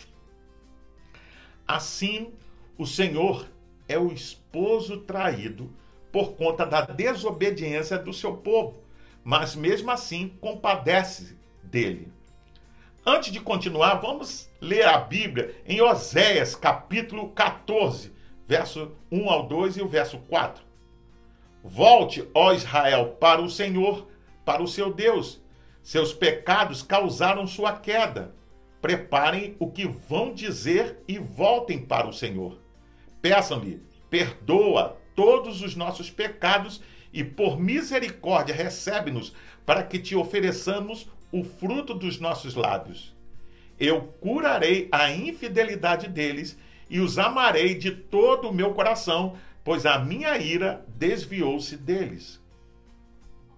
Assim, 1.68 2.32
o 2.78 2.86
Senhor 2.86 3.48
é 3.88 3.98
o 3.98 4.14
esposo 4.14 4.98
traído 5.02 5.74
por 6.12 6.34
conta 6.34 6.68
da 6.68 6.82
desobediência 6.82 7.98
do 7.98 8.14
seu 8.14 8.38
povo, 8.38 8.84
mas 9.24 9.56
mesmo 9.56 9.90
assim 9.90 10.30
compadece 10.40 11.36
dele. 11.64 12.19
Antes 13.12 13.32
de 13.32 13.40
continuar, 13.40 13.96
vamos 13.96 14.48
ler 14.62 14.86
a 14.86 15.00
Bíblia 15.00 15.56
em 15.66 15.82
Oséias, 15.82 16.54
capítulo 16.54 17.30
14, 17.30 18.14
verso 18.48 18.92
1 19.12 19.28
ao 19.28 19.48
2 19.48 19.78
e 19.78 19.82
o 19.82 19.88
verso 19.88 20.20
4. 20.20 20.64
Volte, 21.64 22.30
ó 22.36 22.54
Israel, 22.54 23.18
para 23.20 23.42
o 23.42 23.50
Senhor, 23.50 24.08
para 24.46 24.62
o 24.62 24.68
seu 24.68 24.94
Deus. 24.94 25.42
Seus 25.82 26.14
pecados 26.14 26.84
causaram 26.84 27.48
sua 27.48 27.74
queda. 27.74 28.36
Preparem 28.80 29.56
o 29.58 29.72
que 29.72 29.88
vão 29.88 30.32
dizer 30.32 31.02
e 31.08 31.18
voltem 31.18 31.80
para 31.84 32.08
o 32.08 32.14
Senhor. 32.14 32.60
Peçam-lhe, 33.24 33.82
perdoa 34.08 35.00
todos 35.16 35.64
os 35.64 35.76
nossos 35.76 36.12
pecados 36.12 36.80
e 37.12 37.24
por 37.24 37.60
misericórdia 37.60 38.54
recebe-nos 38.54 39.34
para 39.66 39.82
que 39.82 39.98
te 39.98 40.16
ofereçamos 40.16 41.10
o 41.32 41.44
fruto 41.44 41.94
dos 41.94 42.20
nossos 42.20 42.56
lábios. 42.56 43.16
Eu 43.80 44.02
curarei 44.20 44.90
a 44.92 45.12
infidelidade 45.12 46.08
deles 46.08 46.58
e 46.90 47.00
os 47.00 47.18
amarei 47.18 47.76
de 47.76 47.92
todo 47.92 48.50
o 48.50 48.54
meu 48.54 48.74
coração, 48.74 49.38
pois 49.64 49.86
a 49.86 50.00
minha 50.00 50.38
ira 50.38 50.84
desviou-se 50.88 51.78
deles. 51.78 52.40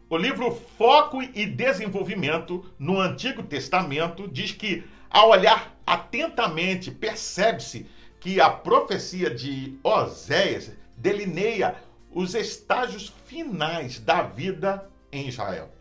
O 0.09 0.17
livro 0.17 0.51
Foco 0.77 1.21
e 1.23 1.45
Desenvolvimento 1.45 2.65
no 2.77 2.99
Antigo 2.99 3.41
Testamento 3.41 4.27
diz 4.27 4.51
que, 4.51 4.83
ao 5.09 5.29
olhar 5.29 5.75
atentamente, 5.85 6.91
percebe-se 6.91 7.87
que 8.19 8.39
a 8.41 8.49
profecia 8.49 9.33
de 9.33 9.79
Oséias 9.81 10.71
delineia 10.97 11.75
os 12.11 12.35
estágios 12.35 13.13
finais 13.25 13.99
da 13.99 14.21
vida 14.21 14.87
em 15.11 15.27
Israel 15.29 15.71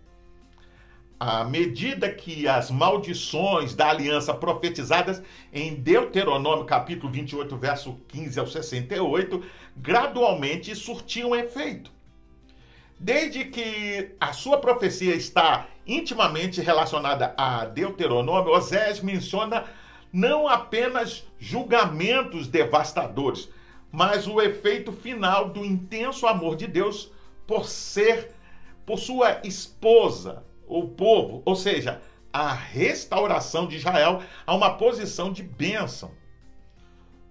à 1.20 1.44
medida 1.44 2.10
que 2.10 2.48
as 2.48 2.70
maldições 2.70 3.74
da 3.74 3.90
aliança 3.90 4.32
profetizadas 4.32 5.22
em 5.52 5.74
Deuteronômio 5.74 6.64
capítulo 6.64 7.12
28, 7.12 7.58
verso 7.58 8.00
15 8.08 8.40
ao 8.40 8.46
68, 8.46 9.44
gradualmente 9.76 10.74
surtiam 10.74 11.36
efeito. 11.36 11.92
Desde 12.98 13.44
que 13.44 14.12
a 14.18 14.32
sua 14.32 14.56
profecia 14.58 15.14
está 15.14 15.66
intimamente 15.86 16.62
relacionada 16.62 17.34
a 17.36 17.66
Deuteronômio, 17.66 18.52
Osés 18.52 19.02
menciona 19.02 19.66
não 20.10 20.48
apenas 20.48 21.26
julgamentos 21.38 22.46
devastadores, 22.46 23.46
mas 23.92 24.26
o 24.26 24.40
efeito 24.40 24.90
final 24.90 25.50
do 25.50 25.64
intenso 25.66 26.26
amor 26.26 26.56
de 26.56 26.66
Deus 26.66 27.10
por 27.46 27.66
ser 27.66 28.32
por 28.86 28.98
sua 28.98 29.40
esposa, 29.44 30.42
o 30.70 30.88
povo, 30.88 31.42
ou 31.44 31.56
seja, 31.56 32.00
a 32.32 32.52
restauração 32.52 33.66
de 33.66 33.76
Israel 33.76 34.22
a 34.46 34.54
uma 34.54 34.74
posição 34.74 35.32
de 35.32 35.42
bênção. 35.42 36.12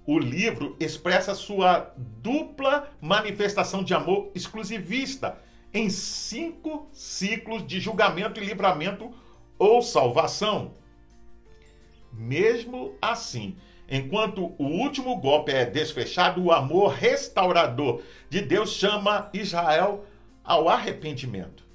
o 0.05 0.17
livro 0.17 0.75
expressa 0.79 1.36
sua 1.36 1.93
dupla 1.96 2.89
manifestação 3.00 3.84
de 3.84 3.93
amor 3.93 4.31
exclusivista 4.34 5.38
em 5.72 5.88
cinco 5.88 6.89
ciclos 6.91 7.65
de 7.65 7.79
julgamento 7.79 8.41
e 8.41 8.46
livramento 8.46 9.12
ou 9.60 9.84
salvação. 9.84 10.74
Mesmo 12.12 12.96
assim, 13.00 13.55
enquanto 13.88 14.55
o 14.58 14.63
último 14.63 15.15
golpe 15.17 15.51
é 15.51 15.63
desfechado, 15.63 16.43
o 16.43 16.51
amor 16.51 16.89
restaurador 16.93 18.01
de 18.31 18.41
Deus 18.41 18.72
chama 18.72 19.29
Israel 19.31 20.05
ao 20.43 20.67
arrependimento. 20.67 21.68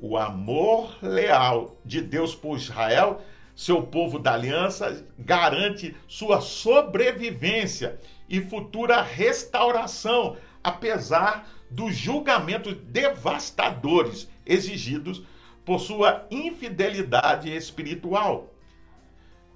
O 0.00 0.16
amor 0.16 0.96
leal 1.02 1.76
de 1.84 2.00
Deus 2.00 2.34
por 2.34 2.56
Israel, 2.56 3.20
seu 3.54 3.82
povo 3.82 4.18
da 4.18 4.32
aliança, 4.32 5.04
garante 5.18 5.94
sua 6.08 6.40
sobrevivência 6.40 8.00
e 8.26 8.40
futura 8.40 9.02
restauração, 9.02 10.38
apesar 10.64 11.46
dos 11.70 11.94
julgamentos 11.94 12.74
devastadores 12.74 14.26
exigidos 14.46 15.22
por 15.66 15.78
sua 15.78 16.26
infidelidade 16.30 17.54
espiritual. 17.54 18.54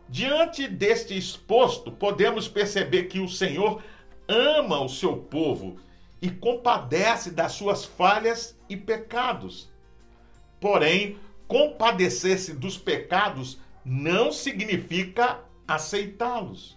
Diante 0.08 0.68
deste 0.68 1.16
exposto, 1.16 1.90
podemos 1.90 2.46
perceber 2.46 3.04
que 3.04 3.18
o 3.18 3.28
Senhor 3.28 3.82
ama 4.28 4.80
o 4.80 4.88
seu 4.90 5.16
povo 5.16 5.78
e 6.20 6.30
compadece 6.30 7.30
das 7.30 7.52
suas 7.52 7.84
falhas 7.86 8.56
e 8.68 8.76
pecados. 8.76 9.72
Porém, 10.64 11.18
compadecer-se 11.46 12.54
dos 12.54 12.78
pecados 12.78 13.60
não 13.84 14.32
significa 14.32 15.40
aceitá-los. 15.68 16.74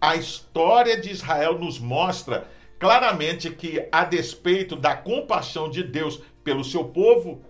A 0.00 0.16
história 0.16 0.98
de 0.98 1.10
Israel 1.10 1.58
nos 1.58 1.78
mostra 1.78 2.48
claramente 2.78 3.50
que, 3.50 3.86
a 3.92 4.04
despeito 4.06 4.74
da 4.74 4.96
compaixão 4.96 5.68
de 5.68 5.82
Deus 5.82 6.22
pelo 6.42 6.64
seu 6.64 6.82
povo, 6.82 7.44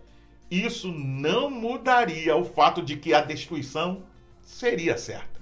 isso 0.50 0.90
não 0.90 1.48
mudaria 1.48 2.34
o 2.34 2.44
fato 2.44 2.82
de 2.82 2.96
que 2.96 3.14
a 3.14 3.20
destruição 3.20 4.02
seria 4.42 4.98
certa. 4.98 5.40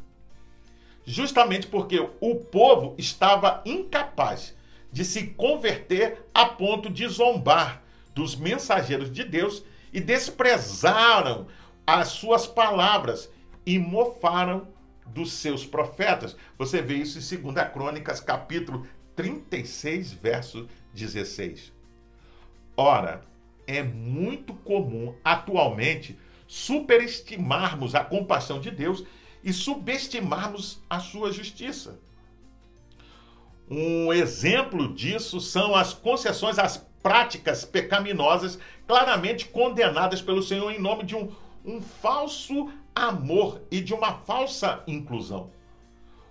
Justamente 1.06 1.66
porque 1.66 2.06
o 2.20 2.34
povo 2.34 2.94
estava 2.98 3.62
incapaz 3.64 4.54
de 4.92 5.06
se 5.06 5.28
converter 5.28 6.26
a 6.34 6.44
ponto 6.44 6.90
de 6.90 7.08
zombar 7.08 7.82
dos 8.14 8.36
mensageiros 8.36 9.10
de 9.10 9.24
Deus 9.24 9.64
e 9.92 10.00
desprezaram 10.00 11.46
as 11.86 12.08
suas 12.08 12.46
palavras 12.46 13.30
e 13.66 13.78
mofaram 13.78 14.68
dos 15.06 15.32
seus 15.32 15.66
profetas. 15.66 16.36
Você 16.56 16.80
vê 16.80 16.94
isso 16.94 17.18
em 17.34 17.52
2 17.52 17.68
Crônicas, 17.72 18.20
capítulo 18.20 18.86
36, 19.14 20.12
verso 20.12 20.68
16. 20.94 21.72
Ora, 22.76 23.20
é 23.66 23.82
muito 23.82 24.54
comum 24.54 25.14
atualmente 25.22 26.18
superestimarmos 26.46 27.94
a 27.94 28.04
compaixão 28.04 28.60
de 28.60 28.70
Deus 28.70 29.04
e 29.44 29.52
subestimarmos 29.52 30.80
a 30.88 31.00
sua 31.00 31.32
justiça. 31.32 31.98
Um 33.70 34.12
exemplo 34.12 34.92
disso 34.92 35.40
são 35.40 35.74
as 35.74 35.94
concessões 35.94 36.58
às 36.58 36.76
práticas 37.02 37.64
pecaminosas 37.64 38.58
claramente 38.86 39.46
condenadas 39.46 40.20
pelo 40.20 40.42
Senhor 40.42 40.70
em 40.70 40.80
nome 40.80 41.04
de 41.04 41.16
um, 41.16 41.30
um 41.64 41.80
falso 41.80 42.70
amor 42.94 43.62
e 43.70 43.80
de 43.80 43.94
uma 43.94 44.14
falsa 44.14 44.82
inclusão. 44.86 45.50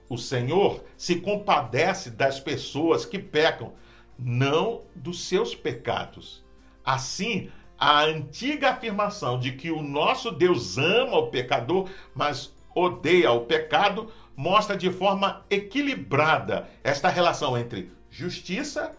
O 0.10 0.18
Senhor 0.18 0.84
se 0.98 1.16
compadece 1.22 2.12
das 2.12 2.40
pessoas 2.40 3.06
que 3.06 3.18
pecam, 3.18 3.74
não 4.20 4.82
dos 4.96 5.28
seus 5.28 5.56
pecados. 5.56 6.44
Assim, 6.84 7.50
a 7.78 8.04
antiga 8.04 8.72
afirmação 8.72 9.40
de 9.40 9.54
que 9.54 9.72
o 9.72 9.82
nosso 9.82 10.30
Deus 10.30 10.78
ama 10.78 11.18
o 11.18 11.28
pecador, 11.28 11.90
mas 12.14 12.54
odeia 12.76 13.32
o 13.32 13.46
pecado, 13.46 14.12
mostra 14.36 14.78
de 14.78 14.92
forma 14.92 15.44
equilibrada 15.50 16.70
esta 16.84 17.10
relação 17.10 17.58
entre 17.58 17.92
justiça 18.10 18.92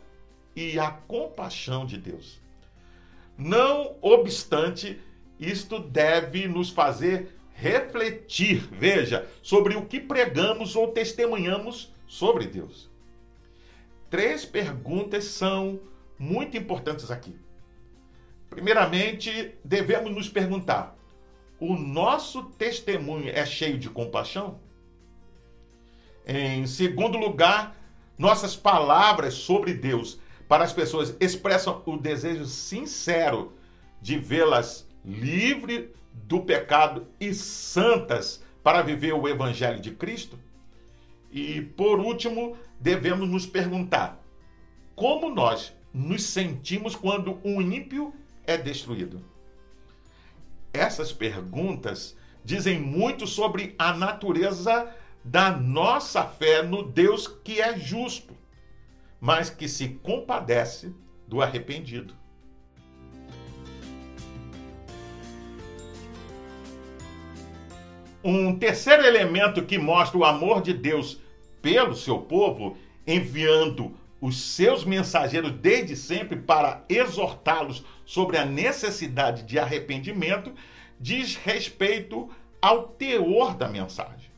e 0.57 0.79
a 0.79 0.91
compaixão 0.91 1.87
de 1.87 1.97
Deus. 1.97 2.42
Não 3.37 3.97
obstante, 4.01 5.01
isto 5.39 5.79
deve 5.79 6.47
nos 6.47 6.71
fazer 6.71 7.37
refletir, 7.55 8.69
veja, 8.73 9.29
sobre 9.43 9.77
o 9.77 9.87
que 9.87 10.01
pregamos 10.01 10.75
ou 10.75 10.89
testemunhamos 10.89 11.93
sobre 12.07 12.47
Deus. 12.47 12.91
Três 14.11 14.45
perguntas 14.45 15.25
são 15.25 15.81
muito 16.19 16.57
importantes 16.57 17.11
aqui. 17.11 17.35
Primeiramente, 18.51 19.55
devemos 19.65 20.13
nos 20.15 20.29
perguntar: 20.29 20.97
o 21.59 21.75
nosso 21.75 22.45
testemunho 22.45 23.31
é 23.31 23.47
cheio 23.47 23.79
de 23.79 23.89
compaixão? 23.89 24.61
Em 26.27 26.67
segundo 26.67 27.17
lugar, 27.17 27.77
nossas 28.19 28.55
palavras 28.55 29.35
sobre 29.35 29.73
Deus 29.73 30.21
para 30.53 30.65
as 30.65 30.73
pessoas 30.75 31.17
expressam 31.19 31.83
o 31.87 31.97
desejo 31.97 32.45
sincero 32.45 33.55
de 34.03 34.19
vê-las 34.19 34.87
livres 35.03 35.89
do 36.13 36.43
pecado 36.43 37.07
e 37.19 37.33
santas 37.33 38.45
para 38.63 38.83
viver 38.83 39.15
o 39.15 39.27
evangelho 39.27 39.81
de 39.81 39.93
Cristo? 39.93 40.39
E 41.31 41.63
por 41.63 41.99
último, 41.99 42.55
devemos 42.79 43.27
nos 43.27 43.47
perguntar: 43.47 44.23
como 44.95 45.35
nós 45.35 45.73
nos 45.91 46.23
sentimos 46.25 46.95
quando 46.95 47.41
um 47.43 47.63
ímpio 47.63 48.13
é 48.47 48.59
destruído? 48.59 49.25
Essas 50.71 51.11
perguntas 51.11 52.15
dizem 52.45 52.79
muito 52.79 53.27
sobre 53.27 53.75
a 53.79 53.95
natureza 53.95 54.95
da 55.25 55.51
nossa 55.51 56.25
fé 56.25 56.63
no 56.63 56.83
Deus 56.83 57.27
que 57.27 57.59
é 57.59 57.79
justo, 57.79 58.37
mas 59.23 59.49
que 59.49 59.69
se 59.69 59.89
compadece 60.03 60.93
do 61.29 61.41
arrependido. 61.41 62.13
Um 68.25 68.59
terceiro 68.59 69.07
elemento 69.07 69.65
que 69.65 69.79
mostra 69.79 70.19
o 70.19 70.25
amor 70.25 70.61
de 70.61 70.75
Deus 70.75 71.21
pelo 71.61 71.95
seu 71.95 72.19
povo, 72.19 72.77
enviando 73.07 73.97
os 74.21 74.55
seus 74.55 74.85
mensageiros 74.85 75.53
desde 75.53 75.95
sempre 75.95 76.37
para 76.37 76.85
exortá-los 76.89 77.85
sobre 78.05 78.39
a 78.39 78.45
necessidade 78.45 79.45
de 79.45 79.57
arrependimento, 79.57 80.53
diz 80.99 81.37
respeito 81.37 82.29
ao 82.61 82.89
teor 82.89 83.55
da 83.55 83.69
mensagem. 83.69 84.33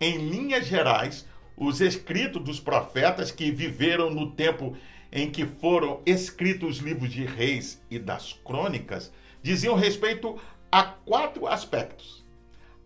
Em 0.00 0.28
linhas 0.28 0.66
gerais, 0.66 1.24
os 1.60 1.82
escritos 1.82 2.42
dos 2.42 2.58
profetas 2.58 3.30
que 3.30 3.50
viveram 3.50 4.08
no 4.08 4.30
tempo 4.30 4.74
em 5.12 5.30
que 5.30 5.44
foram 5.44 6.00
escritos 6.06 6.78
os 6.78 6.82
livros 6.82 7.12
de 7.12 7.26
reis 7.26 7.84
e 7.90 7.98
das 7.98 8.32
crônicas 8.32 9.12
diziam 9.42 9.74
respeito 9.74 10.40
a 10.72 10.82
quatro 10.82 11.46
aspectos: 11.46 12.24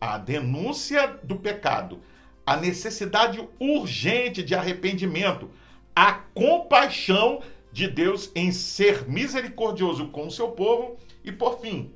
a 0.01 0.19
denúncia 0.19 1.07
do 1.23 1.37
pecado, 1.37 2.01
a 2.45 2.57
necessidade 2.57 3.49
urgente 3.61 4.43
de 4.43 4.57
arrependimento, 4.57 5.49
a 5.95 6.13
compaixão 6.13 7.43
de 7.71 7.87
Deus 7.87 8.33
em 8.35 8.51
ser 8.51 9.09
misericordioso 9.09 10.09
com 10.09 10.27
o 10.27 10.31
seu 10.33 10.49
povo 10.49 10.97
e, 11.23 11.31
por 11.31 11.61
fim, 11.61 11.93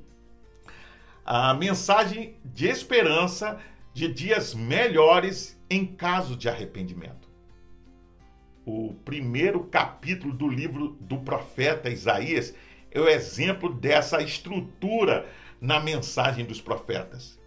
a 1.25 1.53
mensagem 1.53 2.35
de 2.45 2.67
esperança 2.67 3.59
de 3.99 4.07
dias 4.07 4.53
melhores 4.53 5.59
em 5.69 5.85
caso 5.85 6.37
de 6.37 6.47
arrependimento. 6.47 7.27
O 8.65 8.93
primeiro 9.03 9.65
capítulo 9.65 10.33
do 10.33 10.47
livro 10.47 10.95
do 11.01 11.17
profeta 11.17 11.89
Isaías 11.89 12.55
é 12.91 13.01
o 13.01 13.09
exemplo 13.09 13.73
dessa 13.73 14.21
estrutura 14.21 15.27
na 15.59 15.81
mensagem 15.81 16.45
dos 16.45 16.61
profetas. 16.61 17.37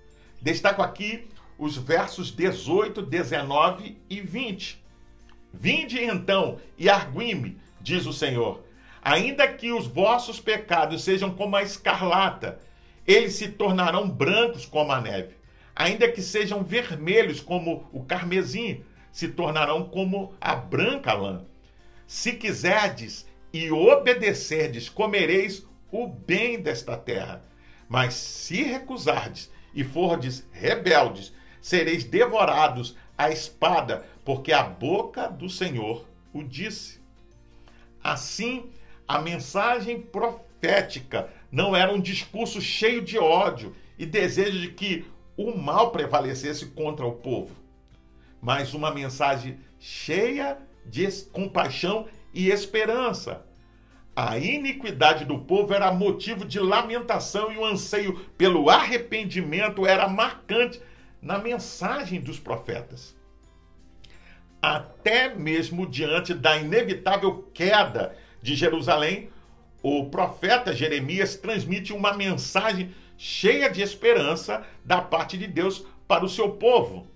Destaco 0.42 0.82
aqui 0.82 1.26
os 1.58 1.78
versos 1.78 2.30
18, 2.30 3.00
19 3.00 3.96
e 4.10 4.20
20 4.20 4.82
Vinde 5.54 6.04
então 6.04 6.58
e 6.76 6.90
arguime, 6.90 7.56
diz 7.80 8.04
o 8.04 8.12
Senhor, 8.12 8.62
ainda 9.02 9.48
que 9.48 9.72
os 9.72 9.86
vossos 9.86 10.38
pecados 10.38 11.02
sejam 11.02 11.30
como 11.30 11.56
a 11.56 11.62
escarlata, 11.62 12.58
eles 13.06 13.36
se 13.36 13.48
tornarão 13.48 14.08
brancos 14.08 14.66
como 14.66 14.92
a 14.92 15.00
neve. 15.00 15.41
Ainda 15.74 16.10
que 16.10 16.22
sejam 16.22 16.62
vermelhos 16.62 17.40
como 17.40 17.88
o 17.92 18.04
carmesim, 18.04 18.84
se 19.10 19.28
tornarão 19.28 19.84
como 19.84 20.34
a 20.40 20.54
branca 20.54 21.12
lã. 21.12 21.44
Se 22.06 22.32
quiserdes 22.32 23.26
e 23.52 23.70
obedecerdes, 23.70 24.88
comereis 24.88 25.66
o 25.90 26.06
bem 26.06 26.60
desta 26.60 26.96
terra. 26.96 27.44
Mas 27.88 28.14
se 28.14 28.62
recusardes 28.62 29.50
e 29.74 29.84
fordes 29.84 30.46
rebeldes, 30.52 31.32
sereis 31.60 32.04
devorados 32.04 32.96
à 33.16 33.30
espada, 33.30 34.04
porque 34.24 34.52
a 34.52 34.62
boca 34.62 35.28
do 35.28 35.48
Senhor 35.48 36.06
o 36.32 36.42
disse. 36.42 37.00
Assim, 38.02 38.70
a 39.06 39.20
mensagem 39.20 40.00
profética 40.00 41.28
não 41.50 41.76
era 41.76 41.92
um 41.92 42.00
discurso 42.00 42.60
cheio 42.60 43.02
de 43.02 43.18
ódio 43.18 43.76
e 43.98 44.06
desejo 44.06 44.58
de 44.60 44.68
que 44.68 45.04
o 45.36 45.56
mal 45.56 45.90
prevalecesse 45.90 46.66
contra 46.66 47.06
o 47.06 47.12
povo, 47.12 47.54
mas 48.40 48.74
uma 48.74 48.90
mensagem 48.90 49.58
cheia 49.78 50.58
de 50.84 51.10
compaixão 51.32 52.06
e 52.34 52.48
esperança. 52.50 53.44
A 54.14 54.36
iniquidade 54.36 55.24
do 55.24 55.38
povo 55.38 55.72
era 55.72 55.90
motivo 55.90 56.44
de 56.44 56.60
lamentação 56.60 57.50
e 57.50 57.56
o 57.56 57.64
anseio 57.64 58.18
pelo 58.36 58.68
arrependimento 58.68 59.86
era 59.86 60.06
marcante 60.06 60.80
na 61.20 61.38
mensagem 61.38 62.20
dos 62.20 62.38
profetas. 62.38 63.16
Até 64.60 65.34
mesmo 65.34 65.86
diante 65.86 66.34
da 66.34 66.58
inevitável 66.58 67.48
queda 67.54 68.14
de 68.42 68.54
Jerusalém, 68.54 69.30
o 69.82 70.06
profeta 70.06 70.74
Jeremias 70.74 71.34
transmite 71.34 71.92
uma 71.92 72.12
mensagem 72.12 72.94
cheia 73.16 73.70
de 73.70 73.82
esperança 73.82 74.64
da 74.84 75.00
parte 75.00 75.36
de 75.36 75.46
Deus 75.46 75.86
para 76.06 76.24
o 76.24 76.28
seu 76.28 76.50
povo. 76.50 77.06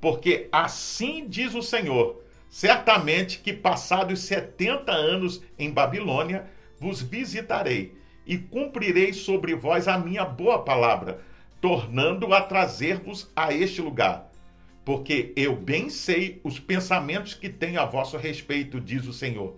Porque 0.00 0.48
assim 0.52 1.26
diz 1.28 1.54
o 1.54 1.62
Senhor: 1.62 2.22
certamente 2.48 3.38
que 3.38 3.52
passados 3.52 4.20
70 4.20 4.92
anos 4.92 5.42
em 5.58 5.70
Babilônia, 5.70 6.46
vos 6.78 7.02
visitarei 7.02 7.96
e 8.26 8.38
cumprirei 8.38 9.12
sobre 9.12 9.54
vós 9.54 9.88
a 9.88 9.98
minha 9.98 10.24
boa 10.24 10.62
palavra, 10.62 11.20
tornando 11.60 12.32
a 12.32 12.40
trazer-vos 12.40 13.30
a 13.34 13.52
este 13.52 13.80
lugar. 13.80 14.30
Porque 14.84 15.32
eu 15.36 15.56
bem 15.56 15.90
sei 15.90 16.40
os 16.44 16.58
pensamentos 16.58 17.34
que 17.34 17.48
tenho 17.48 17.80
a 17.80 17.84
vosso 17.84 18.16
respeito, 18.16 18.80
diz 18.80 19.06
o 19.06 19.12
Senhor 19.12 19.56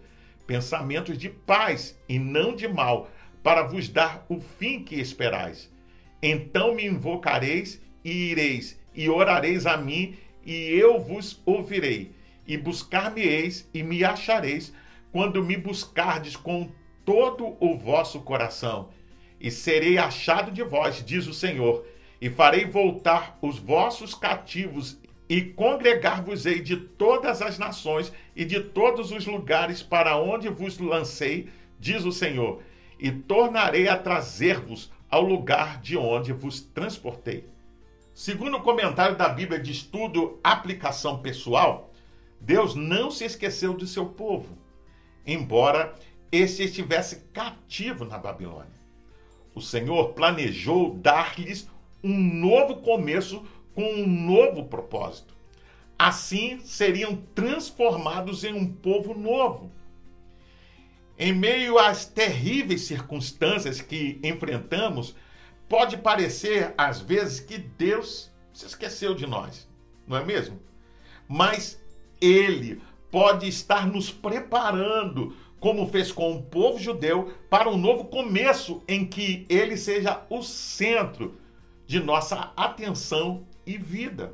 pensamentos 0.50 1.16
de 1.16 1.28
paz 1.28 1.96
e 2.08 2.18
não 2.18 2.56
de 2.56 2.66
mal, 2.66 3.08
para 3.42 3.62
vos 3.62 3.88
dar 3.88 4.24
o 4.28 4.40
fim 4.40 4.82
que 4.82 4.96
esperais. 4.96 5.70
Então 6.22 6.74
me 6.74 6.86
invocareis 6.86 7.80
e 8.04 8.30
ireis, 8.30 8.78
e 8.94 9.08
orareis 9.08 9.66
a 9.66 9.76
mim, 9.76 10.16
e 10.44 10.52
eu 10.52 11.00
vos 11.00 11.40
ouvirei. 11.46 12.12
E 12.46 12.56
buscar-me-eis 12.56 13.68
e 13.72 13.82
me 13.82 14.04
achareis, 14.04 14.72
quando 15.12 15.42
me 15.42 15.56
buscardes 15.56 16.36
com 16.36 16.70
todo 17.04 17.56
o 17.60 17.76
vosso 17.76 18.20
coração. 18.20 18.90
E 19.40 19.50
serei 19.50 19.98
achado 19.98 20.50
de 20.50 20.62
vós, 20.62 21.02
diz 21.04 21.26
o 21.26 21.34
Senhor, 21.34 21.84
e 22.20 22.28
farei 22.28 22.66
voltar 22.66 23.38
os 23.40 23.58
vossos 23.58 24.14
cativos 24.14 24.98
e 25.28 25.42
congregar-vos-ei 25.42 26.60
de 26.60 26.76
todas 26.76 27.40
as 27.40 27.56
nações 27.56 28.12
e 28.34 28.44
de 28.44 28.60
todos 28.60 29.12
os 29.12 29.26
lugares 29.26 29.82
para 29.82 30.16
onde 30.16 30.48
vos 30.48 30.78
lancei, 30.78 31.48
diz 31.78 32.04
o 32.04 32.12
Senhor, 32.12 32.60
e 33.00 33.10
tornarei 33.10 33.88
a 33.88 33.96
trazer-vos 33.96 34.90
ao 35.08 35.22
lugar 35.22 35.80
de 35.80 35.96
onde 35.96 36.32
vos 36.32 36.60
transportei. 36.60 37.48
Segundo 38.14 38.58
o 38.58 38.62
comentário 38.62 39.16
da 39.16 39.28
Bíblia 39.28 39.58
de 39.58 39.72
Estudo 39.72 40.38
Aplicação 40.44 41.18
Pessoal, 41.20 41.90
Deus 42.40 42.74
não 42.74 43.10
se 43.10 43.24
esqueceu 43.24 43.74
de 43.74 43.86
seu 43.86 44.06
povo, 44.06 44.58
embora 45.26 45.94
este 46.30 46.64
estivesse 46.64 47.24
cativo 47.32 48.04
na 48.04 48.18
Babilônia. 48.18 48.80
O 49.54 49.60
Senhor 49.60 50.10
planejou 50.10 50.94
dar-lhes 50.94 51.68
um 52.04 52.16
novo 52.16 52.76
começo 52.76 53.44
com 53.74 53.82
um 53.82 54.06
novo 54.06 54.64
propósito. 54.64 55.34
Assim 55.98 56.60
seriam 56.60 57.16
transformados 57.34 58.44
em 58.44 58.54
um 58.54 58.66
povo 58.66 59.14
novo. 59.14 59.70
Em 61.22 61.34
meio 61.34 61.78
às 61.78 62.06
terríveis 62.06 62.86
circunstâncias 62.86 63.82
que 63.82 64.18
enfrentamos, 64.24 65.14
pode 65.68 65.98
parecer 65.98 66.72
às 66.78 66.98
vezes 66.98 67.40
que 67.40 67.58
Deus 67.58 68.32
se 68.54 68.64
esqueceu 68.64 69.14
de 69.14 69.26
nós, 69.26 69.68
não 70.06 70.16
é 70.16 70.24
mesmo? 70.24 70.58
Mas 71.28 71.78
Ele 72.22 72.80
pode 73.10 73.46
estar 73.46 73.86
nos 73.86 74.10
preparando, 74.10 75.36
como 75.60 75.90
fez 75.90 76.10
com 76.10 76.32
o 76.32 76.42
povo 76.42 76.78
judeu, 76.78 77.34
para 77.50 77.68
um 77.68 77.76
novo 77.76 78.06
começo 78.06 78.82
em 78.88 79.04
que 79.04 79.44
Ele 79.50 79.76
seja 79.76 80.24
o 80.30 80.42
centro 80.42 81.38
de 81.86 82.00
nossa 82.00 82.50
atenção 82.56 83.46
e 83.66 83.76
vida. 83.76 84.32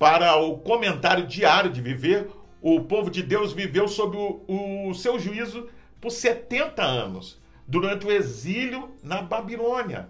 Para 0.00 0.34
o 0.34 0.58
comentário 0.58 1.28
diário 1.28 1.70
de 1.70 1.80
viver, 1.80 2.28
o 2.60 2.80
povo 2.80 3.10
de 3.10 3.22
Deus 3.22 3.52
viveu 3.52 3.88
sob 3.88 4.16
o, 4.16 4.88
o 4.88 4.94
seu 4.94 5.18
juízo 5.18 5.68
por 6.00 6.10
70 6.10 6.82
anos, 6.82 7.40
durante 7.66 8.06
o 8.06 8.10
exílio 8.10 8.90
na 9.02 9.22
Babilônia. 9.22 10.08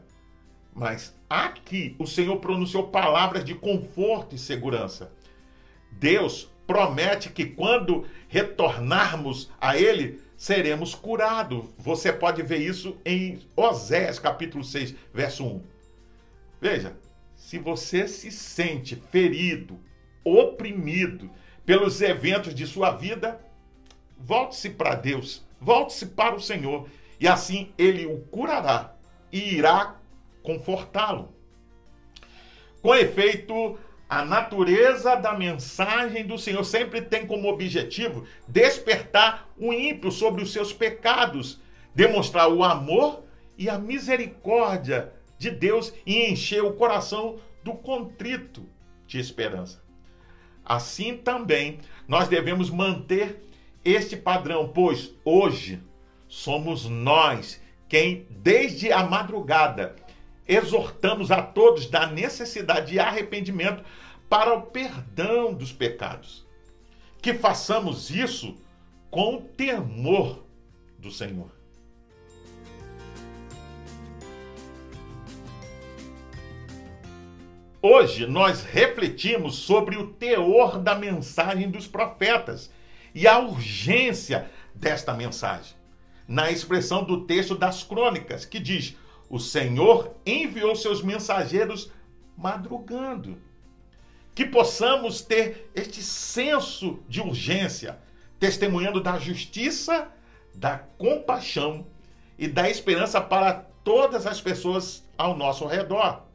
Mas 0.73 1.15
aqui 1.29 1.95
o 1.99 2.07
Senhor 2.07 2.37
pronunciou 2.39 2.89
palavras 2.89 3.45
de 3.45 3.55
conforto 3.55 4.35
e 4.35 4.39
segurança. 4.39 5.13
Deus 5.91 6.49
promete 6.67 7.31
que 7.31 7.45
quando 7.45 8.07
retornarmos 8.29 9.51
a 9.61 9.77
Ele, 9.77 10.21
seremos 10.37 10.95
curados. 10.95 11.67
Você 11.77 12.13
pode 12.13 12.43
ver 12.43 12.59
isso 12.59 12.97
em 13.05 13.41
Oséias 13.57 14.19
capítulo 14.19 14.65
6, 14.65 14.95
verso 15.13 15.45
1. 15.45 15.63
Veja, 16.61 16.97
se 17.35 17.59
você 17.59 18.07
se 18.07 18.31
sente 18.31 18.97
ferido, 18.97 19.79
oprimido 20.25 21.31
pelos 21.65 22.01
eventos 22.01 22.55
de 22.55 22.67
sua 22.67 22.91
vida, 22.91 23.41
volte-se 24.19 24.71
para 24.71 24.95
Deus, 24.95 25.45
volte-se 25.61 26.07
para 26.07 26.35
o 26.35 26.41
Senhor, 26.41 26.89
e 27.19 27.29
assim 27.29 27.73
ele 27.77 28.07
o 28.07 28.21
curará 28.31 28.95
e 29.33 29.55
irá 29.55 29.97
confortá-lo. 30.43 31.35
Com 32.83 32.95
efeito, 32.95 33.79
a 34.09 34.25
natureza 34.25 35.15
da 35.15 35.35
mensagem 35.35 36.27
do 36.27 36.39
Senhor 36.39 36.65
sempre 36.65 37.03
tem 37.03 37.27
como 37.27 37.49
objetivo 37.49 38.27
despertar 38.49 39.49
o 39.57 39.73
ímpio 39.73 40.11
sobre 40.11 40.43
os 40.43 40.53
seus 40.53 40.73
pecados, 40.73 41.61
demonstrar 41.95 42.49
o 42.49 42.65
amor 42.65 43.23
e 43.57 43.69
a 43.69 43.79
misericórdia 43.79 45.13
de 45.39 45.51
Deus 45.51 45.93
e 46.05 46.31
encher 46.31 46.65
o 46.65 46.73
coração 46.73 47.39
do 47.63 47.75
contrito 47.75 48.67
de 49.07 49.19
esperança. 49.19 49.83
Assim 50.71 51.17
também 51.17 51.81
nós 52.07 52.29
devemos 52.29 52.71
manter 52.71 53.43
este 53.85 54.17
padrão, 54.17 54.71
pois 54.73 55.13
hoje 55.25 55.83
somos 56.29 56.85
nós 56.85 57.61
quem, 57.89 58.25
desde 58.31 58.93
a 58.93 59.03
madrugada, 59.03 59.97
exortamos 60.47 61.33
a 61.33 61.43
todos 61.43 61.87
da 61.87 62.07
necessidade 62.07 62.93
de 62.93 63.01
arrependimento 63.01 63.83
para 64.29 64.55
o 64.55 64.63
perdão 64.63 65.53
dos 65.53 65.73
pecados. 65.73 66.47
Que 67.21 67.35
façamos 67.35 68.09
isso 68.09 68.57
com 69.11 69.39
o 69.39 69.41
temor 69.41 70.47
do 71.01 71.11
Senhor. 71.11 71.51
Hoje 77.83 78.27
nós 78.27 78.63
refletimos 78.63 79.57
sobre 79.57 79.97
o 79.97 80.09
teor 80.09 80.79
da 80.79 80.95
mensagem 80.95 81.71
dos 81.71 81.87
profetas 81.87 82.71
e 83.15 83.27
a 83.27 83.39
urgência 83.39 84.51
desta 84.75 85.15
mensagem. 85.15 85.75
Na 86.29 86.51
expressão 86.51 87.03
do 87.03 87.25
texto 87.25 87.55
das 87.55 87.83
crônicas, 87.83 88.45
que 88.45 88.59
diz: 88.61 88.95
O 89.31 89.39
Senhor 89.39 90.15
enviou 90.27 90.77
seus 90.77 91.03
mensageiros 91.03 91.91
madrugando. 92.37 93.39
Que 94.35 94.45
possamos 94.45 95.23
ter 95.23 95.71
este 95.75 96.03
senso 96.03 97.01
de 97.09 97.23
urgência, 97.23 97.99
testemunhando 98.39 99.01
da 99.01 99.19
justiça, 99.19 100.09
da 100.55 100.77
compaixão 100.77 101.87
e 102.39 102.47
da 102.47 102.69
esperança 102.69 103.23
para 103.23 103.55
todas 103.83 104.27
as 104.27 104.39
pessoas 104.39 105.03
ao 105.17 105.35
nosso 105.35 105.67
redor. 105.67 106.30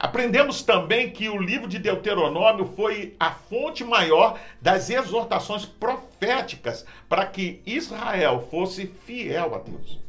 Aprendemos 0.00 0.62
também 0.62 1.10
que 1.10 1.28
o 1.28 1.36
livro 1.36 1.68
de 1.68 1.78
Deuteronômio 1.78 2.72
foi 2.74 3.14
a 3.20 3.32
fonte 3.32 3.84
maior 3.84 4.40
das 4.58 4.88
exortações 4.88 5.66
proféticas 5.66 6.86
para 7.06 7.26
que 7.26 7.60
Israel 7.66 8.48
fosse 8.50 8.86
fiel 8.86 9.54
a 9.54 9.58
Deus. 9.58 10.00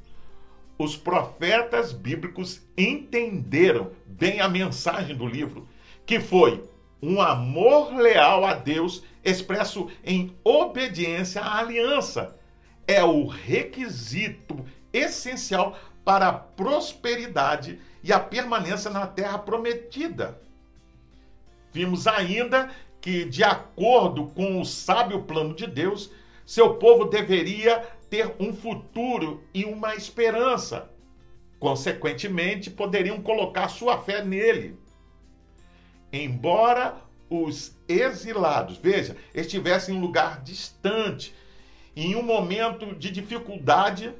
Os 0.78 0.96
profetas 0.96 1.92
bíblicos 1.92 2.62
entenderam 2.78 3.92
bem 4.06 4.40
a 4.40 4.48
mensagem 4.48 5.14
do 5.14 5.28
livro, 5.28 5.68
que 6.06 6.22
foi 6.22 6.64
um 7.02 7.20
amor 7.20 7.94
leal 7.94 8.46
a 8.46 8.54
Deus 8.54 9.04
expresso 9.22 9.92
em 10.06 10.34
obediência 10.42 11.42
à 11.42 11.60
aliança. 11.60 12.40
É 12.88 13.04
o 13.04 13.28
requisito 13.28 14.66
essencial 14.94 15.78
para 16.06 16.30
a 16.30 16.34
prosperidade 16.34 17.78
e 18.04 18.12
a 18.12 18.20
permanência 18.20 18.90
na 18.90 19.08
terra 19.08 19.38
prometida. 19.38 20.40
Vimos 21.72 22.08
ainda 22.08 22.70
que, 23.00 23.26
de 23.26 23.44
acordo 23.44 24.28
com 24.28 24.60
o 24.60 24.66
sábio 24.66 25.24
plano 25.24 25.56
de 25.56 25.66
Deus, 25.68 26.12
seu 26.46 26.76
povo 26.76 27.06
deveria 27.06 27.80
ter 28.10 28.36
um 28.40 28.54
futuro 28.54 29.44
e 29.54 29.64
uma 29.66 29.96
esperança. 29.96 30.90
Consequentemente, 31.60 32.70
poderiam 32.70 33.22
colocar 33.22 33.70
sua 33.70 33.98
fé 34.00 34.24
nele. 34.24 34.78
Embora 36.12 36.98
os 37.30 37.78
exilados, 37.88 38.78
veja, 38.78 39.16
estivessem 39.34 39.96
em 39.96 39.98
um 39.98 40.02
lugar 40.02 40.42
distante, 40.42 41.34
em 41.96 42.16
um 42.16 42.22
momento 42.22 42.94
de 42.96 43.10
dificuldade, 43.10 44.14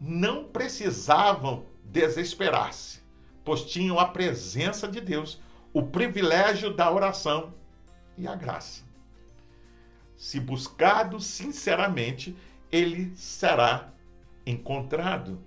não 0.00 0.44
precisavam 0.44 1.66
desesperar-se, 1.84 3.00
pois 3.46 3.62
tinham 3.64 3.96
a 3.96 4.08
presença 4.08 4.88
de 4.88 5.00
Deus, 5.00 5.40
o 5.72 5.80
privilégio 5.80 6.74
da 6.74 6.90
oração 6.90 7.54
e 8.18 8.26
a 8.26 8.34
graça. 8.34 8.82
Se 10.16 10.40
buscado 10.40 11.20
sinceramente, 11.20 12.36
ele 12.72 13.12
será 13.14 13.92
encontrado. 14.44 15.38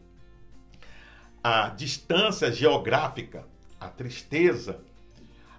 A 1.44 1.68
distância 1.68 2.50
geográfica, 2.50 3.46
a 3.78 3.90
tristeza, 3.90 4.80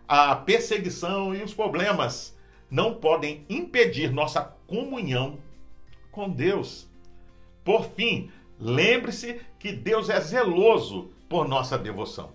a 0.08 0.34
perseguição 0.34 1.34
e 1.34 1.42
os 1.42 1.52
problemas 1.52 2.34
não 2.70 2.94
podem 2.94 3.44
impedir 3.50 4.10
nossa 4.10 4.40
comunhão 4.66 5.38
com 6.10 6.30
Deus. 6.30 6.88
Por 7.62 7.84
fim, 7.90 8.30
lembre-se 8.58 9.42
que 9.58 9.72
Deus 9.72 10.08
é 10.08 10.18
zeloso 10.20 11.10
por 11.30 11.46
nossa 11.46 11.78
devoção. 11.78 12.32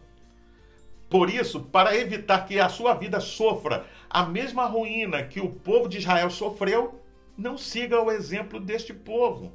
Por 1.09 1.29
isso, 1.29 1.59
para 1.59 1.95
evitar 1.97 2.47
que 2.47 2.57
a 2.59 2.69
sua 2.69 2.93
vida 2.93 3.19
sofra 3.19 3.85
a 4.09 4.25
mesma 4.25 4.65
ruína 4.65 5.21
que 5.21 5.41
o 5.41 5.51
povo 5.51 5.89
de 5.89 5.97
Israel 5.97 6.29
sofreu, 6.29 7.03
não 7.37 7.57
siga 7.57 8.01
o 8.01 8.09
exemplo 8.09 8.57
deste 8.57 8.93
povo. 8.93 9.51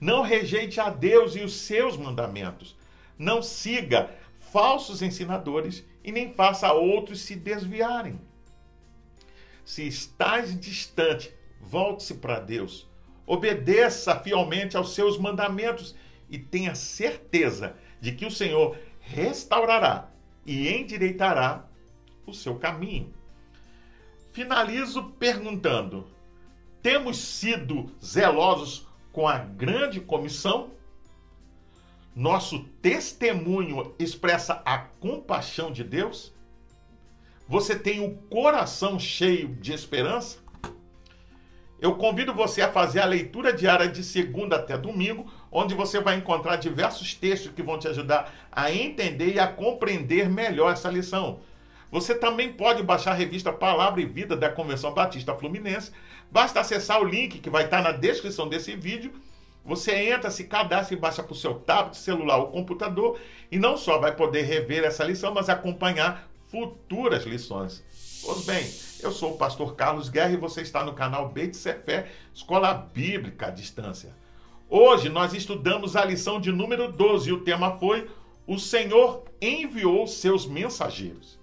Não 0.00 0.22
rejeite 0.22 0.80
a 0.80 0.88
Deus 0.88 1.36
e 1.36 1.40
os 1.40 1.52
seus 1.56 1.98
mandamentos. 1.98 2.74
Não 3.18 3.42
siga 3.42 4.10
falsos 4.50 5.02
ensinadores 5.02 5.84
e 6.02 6.10
nem 6.10 6.32
faça 6.32 6.72
outros 6.72 7.20
se 7.20 7.36
desviarem. 7.36 8.18
Se 9.62 9.86
estás 9.86 10.58
distante, 10.58 11.34
volte-se 11.60 12.14
para 12.14 12.40
Deus. 12.40 12.88
Obedeça 13.26 14.18
fielmente 14.18 14.74
aos 14.74 14.94
seus 14.94 15.18
mandamentos 15.18 15.94
e 16.30 16.38
tenha 16.38 16.74
certeza 16.74 17.76
de 18.00 18.12
que 18.12 18.26
o 18.26 18.30
Senhor 18.30 18.76
restaurará 19.00 20.10
e 20.44 20.68
endireitará 20.68 21.66
o 22.26 22.32
seu 22.32 22.56
caminho. 22.56 23.12
Finalizo 24.32 25.04
perguntando: 25.18 26.06
temos 26.82 27.18
sido 27.18 27.90
zelosos 28.02 28.86
com 29.12 29.26
a 29.26 29.38
grande 29.38 30.00
comissão? 30.00 30.70
Nosso 32.14 32.64
testemunho 32.82 33.94
expressa 33.98 34.62
a 34.64 34.78
compaixão 34.78 35.70
de 35.70 35.84
Deus? 35.84 36.32
Você 37.46 37.78
tem 37.78 38.00
o 38.00 38.16
coração 38.28 38.98
cheio 38.98 39.48
de 39.56 39.72
esperança? 39.72 40.38
Eu 41.80 41.94
convido 41.96 42.34
você 42.34 42.60
a 42.60 42.72
fazer 42.72 43.00
a 43.00 43.06
leitura 43.06 43.52
diária 43.52 43.88
de 43.88 44.02
segunda 44.02 44.56
até 44.56 44.76
domingo, 44.76 45.30
onde 45.58 45.74
você 45.74 46.00
vai 46.00 46.14
encontrar 46.14 46.54
diversos 46.54 47.14
textos 47.14 47.52
que 47.52 47.64
vão 47.64 47.78
te 47.78 47.88
ajudar 47.88 48.32
a 48.52 48.72
entender 48.72 49.34
e 49.34 49.40
a 49.40 49.48
compreender 49.48 50.28
melhor 50.28 50.72
essa 50.72 50.88
lição. 50.88 51.40
Você 51.90 52.14
também 52.14 52.52
pode 52.52 52.80
baixar 52.82 53.10
a 53.10 53.14
revista 53.14 53.52
Palavra 53.52 54.00
e 54.00 54.06
Vida 54.06 54.36
da 54.36 54.48
Convenção 54.48 54.94
Batista 54.94 55.34
Fluminense. 55.34 55.90
Basta 56.30 56.60
acessar 56.60 57.00
o 57.00 57.04
link 57.04 57.40
que 57.40 57.50
vai 57.50 57.64
estar 57.64 57.82
na 57.82 57.90
descrição 57.90 58.48
desse 58.48 58.76
vídeo. 58.76 59.12
Você 59.64 59.92
entra, 60.10 60.30
se 60.30 60.44
cadastra 60.44 60.94
e 60.94 61.00
baixa 61.00 61.24
para 61.24 61.32
o 61.32 61.36
seu 61.36 61.54
tablet, 61.54 61.96
celular 61.96 62.36
ou 62.36 62.52
computador 62.52 63.18
e 63.50 63.58
não 63.58 63.76
só 63.76 63.98
vai 63.98 64.14
poder 64.14 64.42
rever 64.42 64.84
essa 64.84 65.02
lição, 65.02 65.34
mas 65.34 65.48
acompanhar 65.48 66.28
futuras 66.46 67.24
lições. 67.24 67.82
Pois 68.22 68.44
bem, 68.44 68.64
eu 69.02 69.10
sou 69.10 69.34
o 69.34 69.36
pastor 69.36 69.74
Carlos 69.74 70.08
Guerra 70.08 70.34
e 70.34 70.36
você 70.36 70.62
está 70.62 70.84
no 70.84 70.94
canal 70.94 71.28
Beit 71.30 71.56
Fé, 71.56 72.06
Escola 72.32 72.72
Bíblica 72.94 73.48
à 73.48 73.50
Distância. 73.50 74.14
Hoje 74.70 75.08
nós 75.08 75.32
estudamos 75.32 75.96
a 75.96 76.04
lição 76.04 76.38
de 76.38 76.52
número 76.52 76.92
12 76.92 77.30
e 77.30 77.32
o 77.32 77.40
tema 77.40 77.78
foi 77.78 78.06
O 78.46 78.58
Senhor 78.58 79.24
enviou 79.40 80.06
seus 80.06 80.44
mensageiros. 80.44 81.40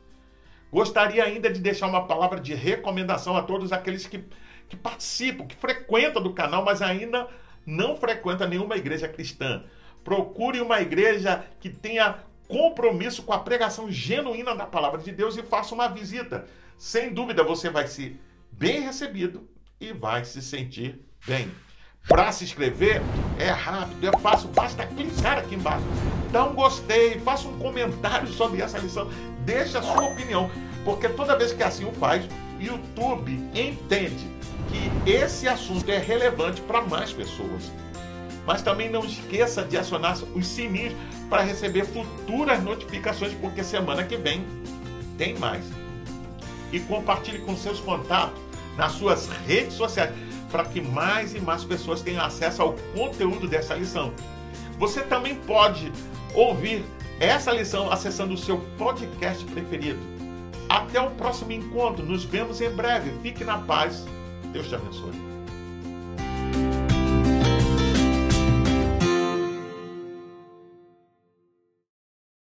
Gostaria 0.71 1.23
ainda 1.23 1.49
de 1.49 1.59
deixar 1.59 1.87
uma 1.87 2.05
palavra 2.05 2.39
de 2.39 2.53
recomendação 2.53 3.35
a 3.35 3.41
todos 3.41 3.71
aqueles 3.71 4.05
que, 4.05 4.23
que 4.69 4.77
participam, 4.77 5.47
que 5.47 5.55
frequentam 5.55 6.21
do 6.21 6.33
canal, 6.33 6.63
mas 6.63 6.83
ainda 6.83 7.27
não 7.65 7.97
frequentam 7.97 8.47
nenhuma 8.47 8.77
igreja 8.77 9.07
cristã. 9.07 9.63
Procure 10.03 10.61
uma 10.61 10.79
igreja 10.79 11.47
que 11.59 11.71
tenha 11.71 12.19
compromisso 12.47 13.23
com 13.23 13.33
a 13.33 13.39
pregação 13.39 13.89
genuína 13.89 14.55
da 14.55 14.67
palavra 14.67 15.01
de 15.01 15.11
Deus 15.11 15.35
e 15.35 15.41
faça 15.41 15.73
uma 15.73 15.87
visita. 15.87 16.45
Sem 16.77 17.11
dúvida 17.11 17.43
você 17.43 17.71
vai 17.71 17.87
ser 17.87 18.21
bem 18.51 18.81
recebido 18.81 19.49
e 19.81 19.91
vai 19.93 20.23
se 20.25 20.43
sentir 20.43 20.99
bem. 21.25 21.49
Para 22.07 22.31
se 22.31 22.43
inscrever 22.43 23.01
é 23.39 23.49
rápido, 23.49 24.07
é 24.07 24.17
fácil, 24.19 24.49
basta 24.49 24.85
clicar 24.85 25.39
aqui 25.39 25.55
embaixo. 25.55 25.83
Dá 26.31 26.43
um 26.43 26.53
gostei, 26.53 27.19
faça 27.19 27.47
um 27.47 27.57
comentário 27.57 28.27
sobre 28.27 28.61
essa 28.61 28.77
lição, 28.77 29.09
deixe 29.39 29.75
a 29.77 29.81
sua 29.81 30.03
opinião, 30.03 30.49
porque 30.83 31.09
toda 31.09 31.37
vez 31.37 31.51
que 31.51 31.63
assim 31.63 31.85
o 31.85 31.91
faz, 31.93 32.23
YouTube 32.59 33.31
entende 33.55 34.29
que 34.69 35.09
esse 35.09 35.47
assunto 35.47 35.89
é 35.89 35.97
relevante 35.97 36.61
para 36.61 36.81
mais 36.81 37.11
pessoas. 37.11 37.71
Mas 38.45 38.61
também 38.61 38.87
não 38.87 39.03
esqueça 39.03 39.63
de 39.63 39.75
acionar 39.75 40.15
os 40.35 40.47
sininhos 40.47 40.93
para 41.27 41.41
receber 41.41 41.85
futuras 41.85 42.61
notificações, 42.61 43.33
porque 43.33 43.63
semana 43.63 44.03
que 44.03 44.15
vem 44.15 44.45
tem 45.17 45.35
mais. 45.39 45.65
E 46.71 46.79
compartilhe 46.81 47.39
com 47.39 47.57
seus 47.57 47.79
contatos 47.79 48.39
nas 48.77 48.91
suas 48.91 49.27
redes 49.47 49.73
sociais 49.73 50.11
para 50.51 50.65
que 50.65 50.81
mais 50.81 51.33
e 51.33 51.39
mais 51.39 51.63
pessoas 51.63 52.01
tenham 52.01 52.23
acesso 52.23 52.61
ao 52.61 52.73
conteúdo 52.93 53.47
dessa 53.47 53.75
lição. 53.75 54.13
Você 54.77 55.01
também 55.01 55.35
pode 55.35 55.91
ouvir 56.33 56.83
essa 57.19 57.51
lição 57.51 57.91
acessando 57.91 58.33
o 58.33 58.37
seu 58.37 58.59
podcast 58.77 59.43
preferido. 59.45 59.99
Até 60.67 60.99
o 60.99 61.11
próximo 61.11 61.51
encontro. 61.51 62.05
Nos 62.05 62.23
vemos 62.25 62.59
em 62.61 62.69
breve. 62.69 63.11
Fique 63.21 63.43
na 63.43 63.59
paz. 63.59 64.05
Deus 64.51 64.67
te 64.67 64.75
abençoe. 64.75 65.34